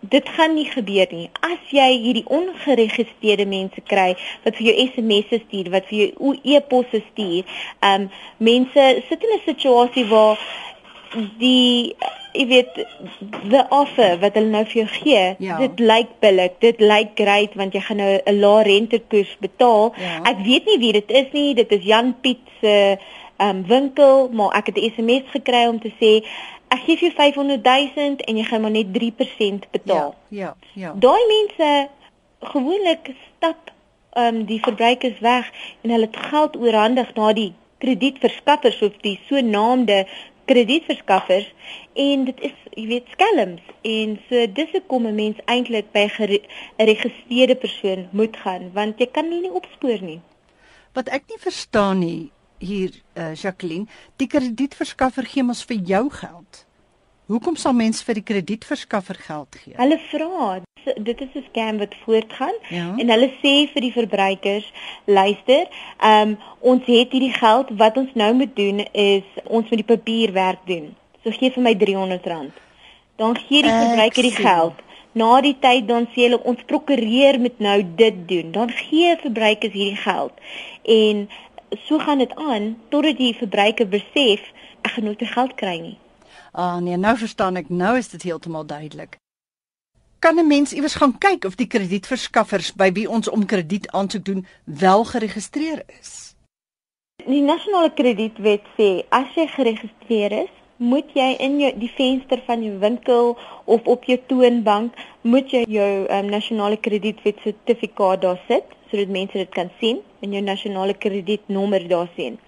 Dit 0.00 0.28
gaan 0.28 0.54
nie 0.54 0.64
gebeur 0.64 1.06
nie. 1.10 1.28
As 1.40 1.58
jy 1.68 1.88
hierdie 2.00 2.24
ongeregistreerde 2.26 3.46
mense 3.46 3.80
kry 3.84 4.14
wat 4.44 4.56
vir 4.56 4.70
jou 4.70 4.86
SMS'e 4.86 5.42
stuur, 5.44 5.70
wat 5.70 5.86
vir 5.90 5.98
jou 5.98 6.34
e-posse 6.42 7.02
stuur, 7.10 7.44
ehm 7.80 8.08
um, 8.08 8.10
mense 8.38 8.86
sit 9.08 9.22
in 9.22 9.36
'n 9.36 9.44
situasie 9.44 10.06
waar 10.08 10.38
die 11.38 11.96
jy 12.32 12.46
weet 12.46 12.76
the 13.50 13.62
offer 13.74 14.18
wat 14.22 14.36
hulle 14.38 14.52
nou 14.52 14.64
vir 14.64 14.82
jou 14.82 14.88
gee, 14.96 15.22
ja. 15.42 15.56
dit 15.58 15.80
lyk 15.82 16.12
billik, 16.22 16.58
dit 16.62 16.80
lyk 16.80 17.16
great 17.18 17.56
want 17.58 17.74
jy 17.74 17.82
gaan 17.86 18.00
nou 18.02 18.12
'n 18.18 18.40
lae 18.40 18.62
rentekoers 18.68 19.36
betaal. 19.40 19.92
Ja. 19.98 20.20
Ek 20.30 20.44
weet 20.46 20.66
nie 20.66 20.78
wie 20.78 20.92
dit 20.92 21.10
is 21.10 21.32
nie, 21.32 21.54
dit 21.54 21.72
is 21.72 21.82
Jan 21.84 22.14
Piet 22.20 22.44
se 22.60 22.98
um, 23.40 23.64
winkel, 23.66 24.28
maar 24.32 24.54
ek 24.56 24.66
het 24.66 24.78
'n 24.78 24.92
SMS 24.94 25.26
gekry 25.34 25.66
om 25.66 25.80
te 25.80 25.92
sê 26.00 26.24
ek 26.70 26.84
gee 26.86 26.96
vir 26.96 27.12
500 27.18 27.66
000 27.96 28.24
en 28.26 28.36
jy 28.36 28.44
gaan 28.46 28.62
maar 28.64 28.74
net 28.74 28.92
3% 28.94 29.70
betaal. 29.70 30.14
Ja, 30.28 30.38
ja. 30.40 30.56
ja. 30.74 30.92
Daai 30.94 31.22
mense 31.26 31.88
gewoonlik 32.52 33.12
stap 33.36 33.72
um, 34.16 34.44
die 34.44 34.60
verbruikers 34.62 35.18
weg 35.18 35.50
en 35.82 35.90
hulle 35.90 36.08
het 36.08 36.16
geld 36.30 36.56
oorhandig 36.56 37.14
na 37.14 37.32
die 37.36 37.52
kredietverskaffers 37.82 38.82
of 38.82 38.96
die 39.04 39.18
sogenaamde 39.28 40.04
kredietverskaffers 40.50 41.48
en 41.92 42.24
dit 42.30 42.40
is 42.50 42.56
jy 42.74 42.86
weet 42.90 43.12
skelms 43.14 43.62
en 43.86 44.16
so 44.28 44.46
dis 44.58 44.72
hoekom 44.76 45.06
'n 45.06 45.14
mens 45.14 45.38
eintlik 45.44 45.92
by 45.92 46.06
'n 46.06 46.16
geregistreerde 46.18 47.54
persoon 47.54 48.08
moet 48.10 48.36
gaan 48.36 48.70
want 48.72 48.98
jy 48.98 49.06
kan 49.06 49.28
nie, 49.28 49.40
nie 49.40 49.52
opspoor 49.52 50.02
nie. 50.02 50.20
Wat 50.92 51.08
ek 51.08 51.22
nie 51.28 51.38
verstaan 51.38 51.98
nie 51.98 52.30
hier 52.60 52.94
uh, 53.16 53.32
Jacqueline, 53.34 53.88
die 54.20 54.28
kredietverskaffer 54.30 55.26
gee 55.26 55.42
mos 55.42 55.64
vir 55.64 55.80
jou 55.88 56.06
geld. 56.20 56.64
Hoekom 57.30 57.56
sal 57.56 57.76
mens 57.78 58.02
vir 58.06 58.20
die 58.20 58.26
kredietverskaffer 58.26 59.18
geld 59.26 59.56
gee? 59.62 59.76
Hulle 59.78 60.00
vra 60.10 60.60
dit 60.84 61.20
is 61.20 61.28
'n 61.34 61.44
scam 61.48 61.78
wat 61.78 61.94
voortgaan 62.04 62.56
ja. 62.68 62.94
en 62.96 63.10
hulle 63.10 63.30
sê 63.42 63.54
vir 63.72 63.80
die 63.80 63.92
verbruikers 63.92 64.72
luister 65.04 65.68
um, 66.04 66.38
ons 66.60 66.82
het 66.86 67.12
hierdie 67.12 67.32
geld 67.32 67.68
wat 67.76 67.96
ons 67.96 68.10
nou 68.14 68.32
moet 68.34 68.56
doen 68.56 68.78
is 68.92 69.24
ons 69.44 69.68
moet 69.68 69.80
die 69.82 69.94
papierwerk 69.96 70.62
doen 70.64 70.96
so 71.24 71.30
gee 71.30 71.50
vir 71.50 71.62
my 71.62 71.74
R300 71.74 72.62
dan 73.16 73.36
gee 73.36 73.62
die 73.62 73.76
verbruiker 73.82 74.22
die 74.22 74.36
geld 74.36 74.86
na 75.12 75.40
die 75.40 75.56
tyd 75.60 75.88
dan 75.88 76.08
sê 76.14 76.28
hulle 76.28 76.42
ons 76.52 76.64
prokureer 76.66 77.40
moet 77.40 77.58
nou 77.58 77.78
dit 77.96 78.28
doen 78.28 78.52
dan 78.52 78.70
gee 78.70 79.16
verbruikers 79.22 79.72
hierdie 79.72 80.02
geld 80.06 80.32
en 80.82 81.28
so 81.86 81.98
gaan 81.98 82.18
dit 82.18 82.34
aan 82.34 82.76
totdat 82.88 83.16
die 83.16 83.34
verbruiker 83.34 83.88
besef 83.88 84.40
ek 84.82 84.94
gaan 84.94 85.04
nooit 85.04 85.18
die 85.18 85.32
geld 85.34 85.54
kry 85.54 85.78
nie 85.80 85.98
Ah 86.52 86.76
nee, 86.76 86.96
nou 86.96 87.16
verstaan 87.16 87.56
ek. 87.56 87.68
Nou 87.68 87.96
is 87.98 88.08
dit 88.08 88.22
heeltemal 88.22 88.66
duidelik. 88.66 89.18
Kan 90.18 90.38
'n 90.38 90.46
mens 90.46 90.72
iewers 90.72 90.94
gaan 90.94 91.18
kyk 91.18 91.44
of 91.44 91.54
die 91.54 91.66
kredietverskaffers 91.66 92.72
by 92.74 92.92
wie 92.92 93.10
ons 93.10 93.28
om 93.28 93.46
krediet 93.46 93.90
aansoek 93.90 94.24
doen 94.24 94.46
wel 94.64 95.04
geregistreer 95.04 95.82
is? 96.00 96.34
Die 97.26 97.42
nasionale 97.42 97.92
kredietwet 97.94 98.62
sê 98.76 99.04
as 99.08 99.34
jy 99.34 99.46
geregistreer 99.46 100.32
is, 100.32 100.52
moet 100.76 101.08
jy 101.14 101.36
in 101.38 101.60
jou 101.60 101.72
die 101.78 101.92
venster 101.96 102.42
van 102.46 102.62
jou 102.62 102.78
winkel 102.78 103.38
of 103.64 103.86
op 103.86 104.04
jou 104.04 104.18
toonbank 104.26 104.92
moet 105.20 105.50
jy 105.50 105.64
jou 105.68 106.06
um, 106.08 106.26
nasionale 106.26 106.76
kredietwet 106.76 107.36
sertifikaat 107.42 108.20
daar 108.20 108.40
sit 108.48 108.64
sodat 108.90 109.08
mense 109.08 109.38
dit 109.38 109.50
kan 109.54 109.70
sien 109.80 110.00
en 110.20 110.34
jou 110.36 110.42
nasionale 110.42 110.94
kredietnommer 110.94 111.88
daar 111.88 112.10
sien. 112.16 112.38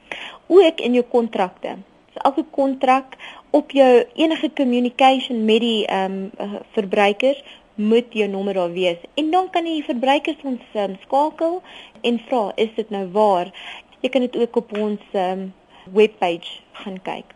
Ook 0.47 0.81
in 0.81 0.99
jou 0.99 1.05
kontrakte. 1.09 1.77
So 2.13 2.21
elke 2.29 2.45
kontrak 2.51 3.17
op 3.51 3.71
jou 3.71 4.05
enige 4.15 4.51
communication 4.53 5.45
met 5.45 5.61
die 5.61 5.87
ehm 5.87 6.31
um, 6.39 6.59
verbruikers 6.73 7.43
moet 7.75 8.13
jou 8.13 8.29
nommer 8.29 8.55
daar 8.55 8.73
wees. 8.73 8.99
En 9.15 9.31
dan 9.31 9.51
kan 9.51 9.67
jy 9.67 9.83
verbruikers 9.83 10.43
ons 10.45 10.63
um, 10.75 10.97
skakel 11.07 11.63
en 12.01 12.21
vra, 12.29 12.53
is 12.57 12.73
dit 12.77 12.91
nou 12.91 13.07
waar? 13.15 13.53
Jy 14.01 14.09
kan 14.09 14.27
dit 14.27 14.37
ook 14.37 14.57
op 14.57 14.77
ons 14.79 15.15
um, 15.17 15.53
webpage 15.93 16.61
gaan 16.83 16.99
kyk. 17.03 17.33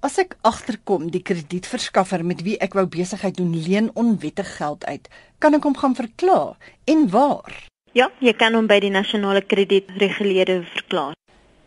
As 0.00 0.16
ek 0.16 0.38
agterkom 0.48 1.10
die 1.12 1.20
kredietverskaffer 1.20 2.24
met 2.24 2.40
wie 2.46 2.56
ek 2.64 2.72
wou 2.78 2.86
besigheid 2.88 3.36
doen 3.36 3.52
leen 3.52 3.90
onwettig 3.92 4.56
geld 4.56 4.86
uit, 4.88 5.10
kan 5.38 5.56
ek 5.58 5.66
hom 5.68 5.76
gaan 5.76 5.96
verklaar 5.98 6.56
en 6.88 7.04
waar? 7.12 7.69
Ja, 7.92 8.06
jy 8.22 8.30
kan 8.38 8.54
hom 8.54 8.68
by 8.70 8.76
die 8.84 8.92
nasionale 8.94 9.40
kredietreguleerder 9.42 10.62
verklaar. 10.76 11.16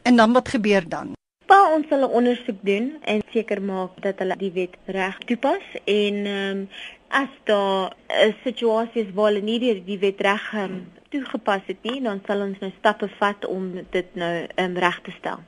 En 0.08 0.16
dan 0.16 0.32
wat 0.32 0.54
gebeur 0.54 0.86
dan? 0.88 1.12
Pa 1.52 1.58
ons 1.76 1.88
sal 1.92 2.08
'n 2.08 2.16
ondersoek 2.20 2.60
doen 2.64 2.96
en 3.04 3.20
seker 3.32 3.62
maak 3.62 4.00
dat 4.02 4.20
hulle 4.24 4.38
die 4.38 4.52
wet 4.52 4.76
reg 4.86 5.18
toepas 5.28 5.66
en 5.84 6.16
ehm 6.26 6.58
um, 6.58 6.70
as 7.10 7.34
daar 7.44 7.92
'n 8.08 8.36
situasie 8.44 9.02
is 9.04 9.14
waar 9.14 9.32
hulle 9.32 9.42
nie 9.42 9.60
die, 9.60 9.84
die 9.84 10.00
wet 10.00 10.22
reg 10.22 10.54
um, 10.54 10.92
toegepas 11.10 11.62
het 11.66 11.84
nie, 11.84 12.02
dan 12.02 12.22
sal 12.26 12.42
ons 12.42 12.60
nou 12.60 12.72
stappe 12.78 13.08
vat 13.20 13.46
om 13.46 13.64
dit 13.90 14.16
nou 14.16 14.48
um, 14.56 14.78
reg 14.78 15.00
te 15.02 15.12
stel. 15.12 15.40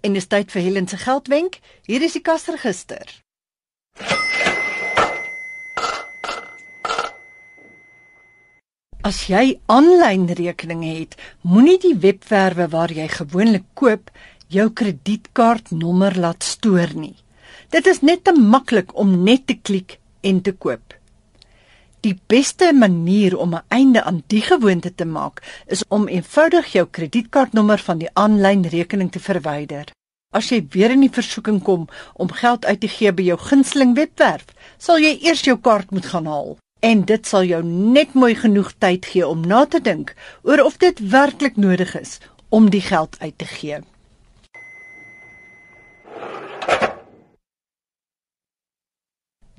In 0.00 0.14
die 0.16 0.22
tyd 0.24 0.48
vir 0.54 0.62
Helen 0.64 0.86
se 0.88 0.96
geldwenk, 0.96 1.58
hier 1.84 2.00
is 2.00 2.14
die 2.16 2.22
kasregister. 2.24 3.04
As 9.04 9.18
jy 9.28 9.58
aanlyn 9.68 10.24
rekeninge 10.38 10.92
het, 10.94 11.16
moenie 11.44 11.76
die 11.82 11.96
webwerwe 12.00 12.68
waar 12.72 12.92
jy 12.92 13.08
gewoonlik 13.12 13.66
koop 13.76 14.08
jou 14.48 14.70
kredietkaartnommer 14.80 16.16
laat 16.16 16.48
stoor 16.48 16.96
nie. 16.96 17.16
Dit 17.68 17.86
is 17.86 18.00
net 18.00 18.24
te 18.24 18.32
maklik 18.32 18.96
om 18.96 19.18
net 19.24 19.46
te 19.50 19.58
klik 19.60 19.98
en 20.24 20.40
te 20.40 20.56
koop. 20.56 20.96
Die 22.00 22.16
beste 22.26 22.72
manier 22.72 23.38
om 23.38 23.54
'n 23.54 23.62
einde 23.68 24.02
aan 24.02 24.22
die 24.26 24.40
gewoonte 24.40 24.94
te 24.94 25.04
maak, 25.04 25.64
is 25.66 25.84
om 25.88 26.08
eenvoudig 26.08 26.72
jou 26.72 26.86
kredietkaartnommer 26.90 27.78
van 27.78 27.98
die 27.98 28.08
aanlyn 28.12 28.66
rekening 28.66 29.12
te 29.12 29.20
verwyder. 29.20 29.84
As 30.32 30.48
jy 30.48 30.66
weer 30.70 30.90
in 30.90 31.00
die 31.00 31.12
versoeking 31.12 31.62
kom 31.62 31.88
om 32.14 32.32
geld 32.32 32.64
uit 32.64 32.80
te 32.80 32.88
gee 32.88 33.12
by 33.12 33.22
jou 33.22 33.38
gunsteling 33.38 33.94
webwerf, 33.94 34.44
sal 34.78 34.98
jy 34.98 35.18
eers 35.20 35.44
jou 35.44 35.58
kaart 35.58 35.90
moet 35.90 36.06
gaan 36.06 36.26
haal 36.26 36.56
en 36.80 37.04
dit 37.04 37.26
sal 37.26 37.44
jou 37.44 37.62
net 37.64 38.12
mooi 38.14 38.34
genoeg 38.34 38.72
tyd 38.78 39.06
gee 39.06 39.26
om 39.28 39.40
na 39.46 39.64
te 39.66 39.80
dink 39.80 40.14
oor 40.42 40.64
of 40.64 40.76
dit 40.76 40.98
werklik 40.98 41.56
nodig 41.56 42.00
is 42.00 42.18
om 42.48 42.70
die 42.70 42.80
geld 42.80 43.16
uit 43.20 43.38
te 43.38 43.44
gee. 43.44 43.80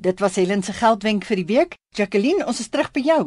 Dit 0.02 0.20
was 0.20 0.36
Helen 0.36 0.64
se 0.66 0.74
geldwenk 0.74 1.28
vir 1.30 1.38
die 1.38 1.46
week. 1.46 1.76
Jacqueline, 1.94 2.42
ons 2.50 2.60
is 2.60 2.72
terug 2.74 2.88
by 2.96 3.04
jou. 3.06 3.20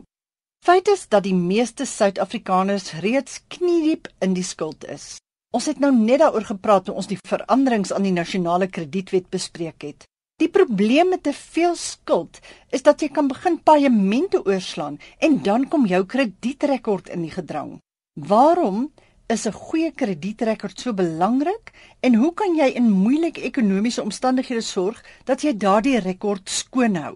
Feit 0.66 0.88
is 0.90 1.04
dat 1.06 1.22
die 1.22 1.34
meeste 1.36 1.84
Suid-Afrikaners 1.86 2.96
reeds 3.04 3.44
kniediep 3.54 4.08
in 4.18 4.34
die 4.34 4.42
skuld 4.42 4.82
is. 4.90 5.20
Ons 5.54 5.68
het 5.70 5.78
nou 5.78 5.92
net 5.94 6.18
daaroor 6.24 6.48
gepraat 6.48 6.88
toe 6.88 6.96
ons 6.98 7.06
die 7.06 7.20
veranderings 7.28 7.92
aan 7.94 8.08
die 8.08 8.16
nasionale 8.16 8.66
kredietwet 8.66 9.30
bespreek 9.30 9.86
het. 9.86 10.08
Die 10.42 10.50
probleem 10.50 11.14
met 11.14 11.22
te 11.22 11.36
veel 11.36 11.76
skuld 11.78 12.40
is 12.74 12.82
dat 12.82 13.06
jy 13.06 13.12
kan 13.14 13.30
begin 13.30 13.60
paemente 13.62 14.42
oorslaan 14.42 14.98
en 15.22 15.38
dan 15.46 15.68
kom 15.70 15.86
jou 15.86 16.02
kredietrekord 16.02 17.12
in 17.14 17.22
die 17.22 17.34
gedrang. 17.36 17.76
Waarom 18.18 18.88
is 19.32 19.46
'n 19.48 19.52
goeie 19.52 19.90
kredietrekord 20.00 20.80
so 20.80 20.92
belangrik 20.92 21.72
en 22.00 22.14
hoe 22.14 22.32
kan 22.34 22.56
jy 22.56 22.68
in 22.76 22.90
moeilike 22.90 23.40
ekonomiese 23.40 24.02
omstandighede 24.02 24.60
sorg 24.60 25.00
dat 25.24 25.42
jy 25.42 25.52
daardie 25.56 25.98
rekord 25.98 26.48
skoon 26.48 26.96
hou? 26.96 27.14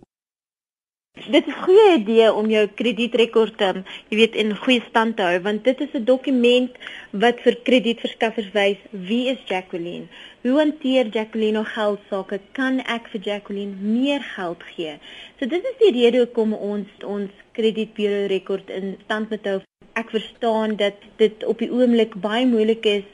Dit 1.26 1.46
is 1.46 1.54
'n 1.54 1.62
goeie 1.64 1.98
idee 1.98 2.32
om 2.32 2.48
jou 2.50 2.64
kredietrekord 2.80 3.60
um, 3.60 3.84
jy 4.08 4.16
weet 4.16 4.34
in 4.34 4.56
goeie 4.56 4.82
stand 4.88 5.16
te 5.16 5.22
hou 5.22 5.40
want 5.42 5.64
dit 5.64 5.80
is 5.80 5.92
'n 5.92 6.04
dokument 6.04 6.72
wat 7.12 7.40
vir 7.44 7.60
kredietverskaffers 7.68 8.50
wys 8.52 8.80
wie 8.90 9.28
is 9.28 9.44
Jacqueline? 9.46 10.08
Hoe 10.42 10.58
hanteer 10.58 11.06
Jacqueline 11.06 11.58
haar 11.58 11.72
geld 11.74 12.00
sake? 12.08 12.40
Kan 12.52 12.80
ek 12.80 13.08
vir 13.12 13.20
Jacqueline 13.20 13.74
meer 13.80 14.22
geld 14.22 14.62
gee? 14.74 14.98
So 15.38 15.46
dit 15.46 15.62
is 15.64 15.78
die 15.78 15.92
rede 16.00 16.18
hoekom 16.18 16.52
ons 16.52 16.88
ons 17.04 17.30
kredietbureau 17.52 18.26
rekord 18.26 18.70
in 18.70 18.96
stand 19.04 19.30
moet 19.30 19.44
hou. 19.44 19.60
Ek 20.00 20.10
verstaan 20.16 20.76
dat 20.80 21.06
dit 21.22 21.44
op 21.44 21.58
die 21.58 21.70
oomblik 21.72 22.18
baie 22.22 22.46
moeilik 22.46 22.84
is 22.98 23.06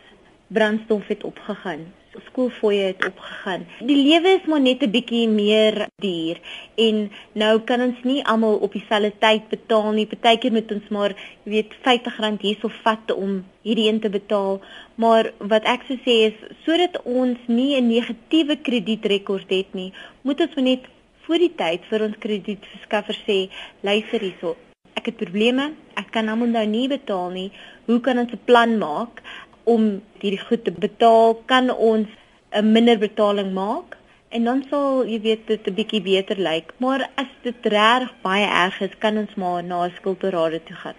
brandstof 0.48 1.06
het 1.12 1.24
opgegaan 1.24 1.86
skoolfooie 2.22 2.82
het 2.82 3.06
opgegaan. 3.06 3.66
Die 3.86 3.96
lewe 3.96 4.34
is 4.38 4.46
maar 4.46 4.60
net 4.60 4.82
'n 4.82 4.90
bietjie 4.90 5.28
meer 5.28 5.88
duur 5.96 6.38
en 6.74 7.10
nou 7.32 7.60
kan 7.60 7.80
ons 7.80 8.02
nie 8.02 8.24
almal 8.24 8.56
op 8.56 8.72
dieselfde 8.72 9.12
tyd 9.18 9.48
betaal 9.48 9.92
nie. 9.92 10.06
Partykeer 10.06 10.52
moet 10.52 10.72
ons 10.72 10.88
maar, 10.88 11.14
jy 11.42 11.50
weet, 11.50 11.74
R50 11.74 12.40
hierso 12.40 12.68
vat 12.82 13.14
om 13.14 13.44
hierdie 13.62 13.88
een 13.88 14.00
te 14.00 14.08
betaal. 14.08 14.60
Maar 14.94 15.32
wat 15.38 15.64
ek 15.64 15.82
sou 15.86 15.98
sê 15.98 16.14
is 16.30 16.38
sodat 16.64 17.02
ons 17.02 17.38
nie 17.46 17.76
'n 17.76 17.88
negatiewe 17.88 18.56
kredietrekord 18.56 19.50
het 19.50 19.74
nie, 19.74 19.92
moet 20.22 20.40
ons 20.40 20.54
net 20.54 20.80
voor 21.24 21.38
die 21.38 21.54
tyd 21.56 21.80
vir 21.90 22.02
ons 22.02 22.18
kredietverskaffer 22.18 23.16
sê, 23.26 23.48
luister 23.80 24.20
hierso, 24.20 24.56
ek 24.94 25.06
het 25.06 25.16
probleme, 25.16 25.72
ek 25.96 26.10
kan 26.10 26.28
almal 26.28 26.48
nou 26.48 26.66
nie 26.66 26.88
betaal 26.88 27.30
nie. 27.30 27.52
Hoe 27.86 28.00
kan 28.00 28.18
ons 28.18 28.32
'n 28.32 28.44
plan 28.44 28.78
maak? 28.78 29.22
om 29.64 29.84
hierdie 30.20 30.40
goed 30.40 30.64
te 30.64 30.72
betaal, 30.72 31.34
kan 31.48 31.70
ons 31.70 32.08
'n 32.52 32.72
minder 32.72 32.98
betaling 32.98 33.52
maak 33.52 33.96
en 34.28 34.44
dan 34.44 34.64
sal 34.70 35.04
jy 35.06 35.20
weet 35.20 35.46
dit 35.46 35.66
'n 35.66 35.74
bietjie 35.74 36.02
beter 36.02 36.36
lyk. 36.36 36.72
Maar 36.78 37.10
as 37.16 37.30
dit 37.42 37.66
reg 37.66 38.12
baie 38.22 38.46
erg 38.46 38.80
is, 38.80 38.98
kan 38.98 39.16
ons 39.18 39.34
maar 39.34 39.62
na 39.62 39.86
'n 39.86 39.92
skuldberade 39.96 40.62
toe 40.64 40.76
gaan. 40.76 40.94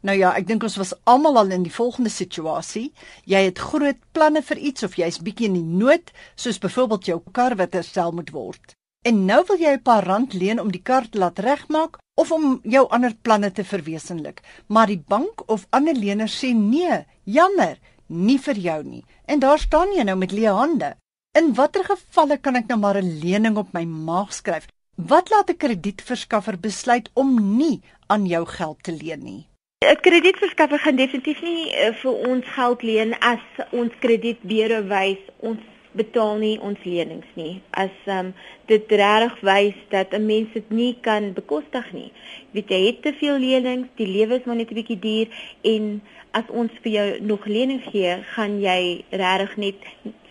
Nou 0.00 0.16
ja, 0.16 0.36
ek 0.36 0.46
dink 0.46 0.62
ons 0.62 0.76
was 0.76 0.94
almal 1.04 1.36
al 1.36 1.50
in 1.50 1.62
die 1.62 1.72
volgende 1.72 2.10
situasie. 2.10 2.92
Jy 3.24 3.38
het 3.38 3.58
groot 3.58 3.98
planne 4.12 4.42
vir 4.42 4.56
iets 4.56 4.82
of 4.82 4.94
jy's 4.94 5.18
bietjie 5.18 5.46
in 5.46 5.54
die 5.54 5.84
nood, 5.84 6.10
soos 6.34 6.58
byvoorbeeld 6.58 7.04
jou 7.06 7.22
kar 7.32 7.56
wat 7.56 7.72
herstel 7.72 8.12
moet 8.12 8.30
word. 8.30 8.77
En 9.06 9.24
nou 9.24 9.42
wil 9.46 9.58
jy 9.58 9.72
'n 9.76 9.82
paar 9.82 10.04
rand 10.04 10.32
leen 10.32 10.60
om 10.60 10.70
die 10.70 10.82
kar 10.82 11.08
te 11.08 11.18
laat 11.18 11.38
regmaak 11.38 11.98
of 12.14 12.32
om 12.32 12.60
jou 12.62 12.88
ander 12.88 13.14
planne 13.14 13.52
te 13.52 13.64
verwesenlik. 13.64 14.40
Maar 14.66 14.86
die 14.86 15.04
bank 15.08 15.42
of 15.46 15.66
ander 15.70 15.94
leners 15.94 16.44
sê 16.44 16.54
nee, 16.54 17.04
jammer, 17.24 17.78
nie 18.06 18.38
vir 18.38 18.58
jou 18.58 18.82
nie. 18.84 19.04
En 19.26 19.38
daar 19.38 19.58
staan 19.58 19.92
jy 19.92 20.02
nou 20.02 20.16
met 20.16 20.32
leë 20.32 20.54
hande. 20.54 20.96
In 21.38 21.54
watter 21.54 21.84
gevalle 21.84 22.38
kan 22.38 22.56
ek 22.56 22.66
nou 22.66 22.78
maar 22.78 22.98
'n 22.98 23.20
lening 23.20 23.56
op 23.56 23.72
my 23.72 23.84
maag 23.84 24.32
skryf? 24.32 24.66
Wat 24.96 25.30
laat 25.30 25.50
'n 25.50 25.56
kredietverskaffer 25.56 26.58
besluit 26.60 27.10
om 27.14 27.56
nie 27.56 27.80
aan 28.06 28.26
jou 28.26 28.46
geld 28.46 28.82
te 28.82 28.92
leen 28.92 29.22
nie? 29.24 29.46
'n 29.84 30.00
Kredietverskaffer 30.00 30.78
gaan 30.78 30.96
definitief 30.96 31.40
nie 31.42 31.70
uh, 31.70 31.94
vir 31.94 32.14
ons 32.30 32.44
geld 32.46 32.82
leen 32.82 33.18
as 33.20 33.44
ons 33.70 33.92
kredietbure 34.00 34.82
wys 34.90 35.22
ons 35.38 35.60
betaal 35.92 36.36
nie 36.36 36.60
ons 36.60 36.78
lenings 36.84 37.26
nie. 37.34 37.60
As 37.70 37.94
um, 38.06 38.32
dit 38.66 38.84
regtig 38.90 39.40
wys 39.40 39.78
dat 39.88 40.12
'n 40.12 40.26
mens 40.26 40.52
dit 40.52 40.70
nie 40.70 40.96
kan 41.00 41.32
bekostig 41.32 41.92
nie. 41.92 42.12
Weet 42.50 42.68
jy, 42.68 42.86
het 42.86 43.02
te 43.02 43.12
veel 43.12 43.38
lenings, 43.38 43.88
die 43.96 44.06
lewe 44.06 44.38
is 44.38 44.44
maar 44.44 44.56
net 44.56 44.70
'n 44.70 44.74
bietjie 44.74 44.98
duur 44.98 45.28
en 45.62 46.02
as 46.32 46.44
ons 46.48 46.72
vir 46.82 46.92
jou 46.92 47.20
nog 47.20 47.46
lenings 47.46 47.86
gee, 47.92 48.22
gaan 48.34 48.60
jy 48.60 49.04
regtig 49.10 49.56
net 49.56 49.76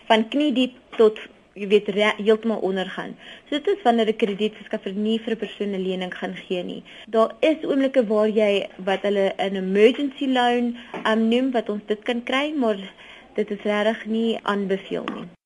van 0.06 0.28
knie 0.28 0.52
diep 0.52 0.74
tot 0.96 1.18
jy 1.58 1.66
weet 1.66 1.88
heeltemal 2.22 2.62
ondergaan. 2.62 3.16
So 3.48 3.58
dit 3.58 3.66
is 3.74 3.82
wanneer 3.82 4.08
'n 4.08 4.16
kredietverskaffer 4.16 4.92
nie 4.92 5.18
vir 5.18 5.32
'n 5.34 5.42
persoon 5.44 5.74
'n 5.74 5.86
lening 5.88 6.14
gaan 6.14 6.36
gee 6.36 6.62
nie. 6.62 6.82
Daar 7.08 7.34
is 7.40 7.64
oomblikke 7.64 8.06
waar 8.06 8.28
jy 8.28 8.68
wat 8.84 9.02
hulle 9.02 9.32
'n 9.36 9.56
emergency 9.56 10.26
loan 10.26 10.76
um, 11.04 11.28
noem 11.28 11.50
wat 11.50 11.68
ons 11.68 11.82
dit 11.86 12.02
kan 12.02 12.22
kry, 12.22 12.52
maar 12.52 12.78
dit 13.34 13.50
is 13.50 13.62
regtig 13.62 14.06
nie 14.06 14.38
aanbeveel 14.42 15.04
nie. 15.14 15.37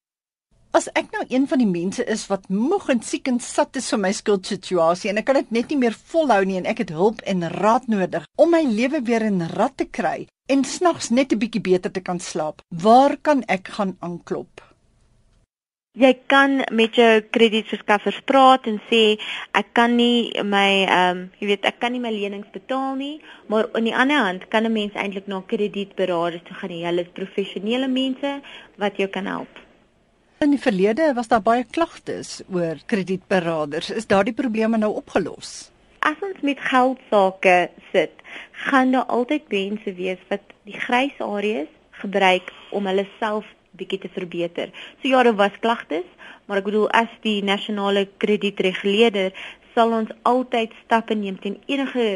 As 0.72 0.87
ek 0.96 1.11
nou 1.12 1.20
een 1.28 1.44
van 1.48 1.61
die 1.61 1.68
mense 1.68 2.04
is 2.08 2.22
wat 2.30 2.46
moeg 2.48 2.87
en 2.94 3.02
siek 3.04 3.26
en 3.28 3.38
sat 3.44 3.76
is 3.76 3.90
van 3.92 4.00
my 4.06 4.11
skuldsituasie 4.16 5.11
en 5.11 5.18
ek 5.20 5.26
kan 5.28 5.37
dit 5.37 5.50
net 5.52 5.68
nie 5.68 5.76
meer 5.82 5.96
volhou 6.12 6.38
nie 6.48 6.56
en 6.62 6.68
ek 6.70 6.78
het 6.80 6.92
hulp 6.96 7.18
en 7.28 7.44
raad 7.52 7.90
nodig 7.92 8.24
om 8.40 8.54
my 8.56 8.62
lewe 8.64 9.02
weer 9.04 9.26
in 9.26 9.42
rat 9.52 9.74
te 9.76 9.85
kry 9.98 10.22
en 10.48 10.62
snags 10.64 11.11
net 11.12 11.35
'n 11.35 11.42
bietjie 11.42 11.61
beter 11.61 11.92
te 11.92 12.00
kan 12.00 12.20
slaap, 12.20 12.62
waar 12.72 13.16
kan 13.20 13.44
ek 13.48 13.68
gaan 13.76 13.96
aanklop? 14.00 14.64
Jy 15.92 16.12
kan 16.26 16.64
met 16.72 16.96
jou 16.96 17.20
kredietverskaffers 17.20 18.20
praat 18.24 18.66
en 18.66 18.80
sê 18.88 19.18
ek 19.52 19.74
kan 19.74 19.96
nie 19.96 20.32
my 20.42 20.87
ehm 20.88 21.11
um, 21.11 21.20
jy 21.38 21.46
weet 21.50 21.66
ek 21.68 21.80
kan 21.80 21.92
nie 21.92 22.00
my 22.00 22.11
lenings 22.11 22.48
betaal 22.52 22.94
nie, 22.96 23.20
maar 23.46 23.68
aan 23.74 23.85
die 23.85 23.96
ander 23.96 24.24
hand 24.24 24.48
kan 24.48 24.64
'n 24.64 24.72
mens 24.72 24.94
eintlik 24.94 25.28
na 25.28 25.42
kredietberaders 25.46 26.42
toe 26.48 26.56
gaan. 26.56 26.70
Hulle 26.70 27.02
is 27.02 27.12
professionele 27.12 27.88
mense 27.88 28.40
wat 28.78 28.96
jou 28.96 29.08
kan 29.08 29.26
help. 29.26 29.71
In 30.42 30.50
die 30.50 30.59
verlede 30.59 31.12
was 31.14 31.28
daar 31.31 31.42
baie 31.42 31.62
klagtes 31.70 32.40
oor 32.50 32.81
kredietberaders. 32.90 33.92
Is 33.94 34.09
daardie 34.11 34.35
probleme 34.35 34.78
nou 34.81 34.88
opgelos? 34.98 35.68
As 36.02 36.18
ons 36.18 36.40
met 36.42 36.59
geld 36.59 36.98
sake 37.12 37.70
sit, 37.92 38.16
gaan 38.64 38.90
daar 38.90 39.07
altyd 39.07 39.46
mense 39.55 39.94
wees 39.94 40.24
wat 40.33 40.42
die 40.66 40.74
grys 40.74 41.20
areas 41.22 41.70
gebruik 42.00 42.50
om 42.74 42.88
hulle 42.90 43.05
self 43.20 43.46
bietjie 43.78 44.00
te 44.02 44.11
verbeter. 44.16 44.74
So 44.98 45.12
ja, 45.12 45.22
daar 45.22 45.38
was 45.38 45.61
klagtes, 45.62 46.11
maar 46.50 46.59
ek 46.59 46.66
bedoel 46.72 46.90
as 46.90 47.14
die 47.22 47.38
nasionale 47.46 48.09
kredietreguleerder 48.24 49.31
sal 49.76 49.94
ons 49.94 50.11
altyd 50.26 50.74
stappe 50.81 51.14
neem 51.14 51.38
teen 51.38 51.61
enige 51.70 52.09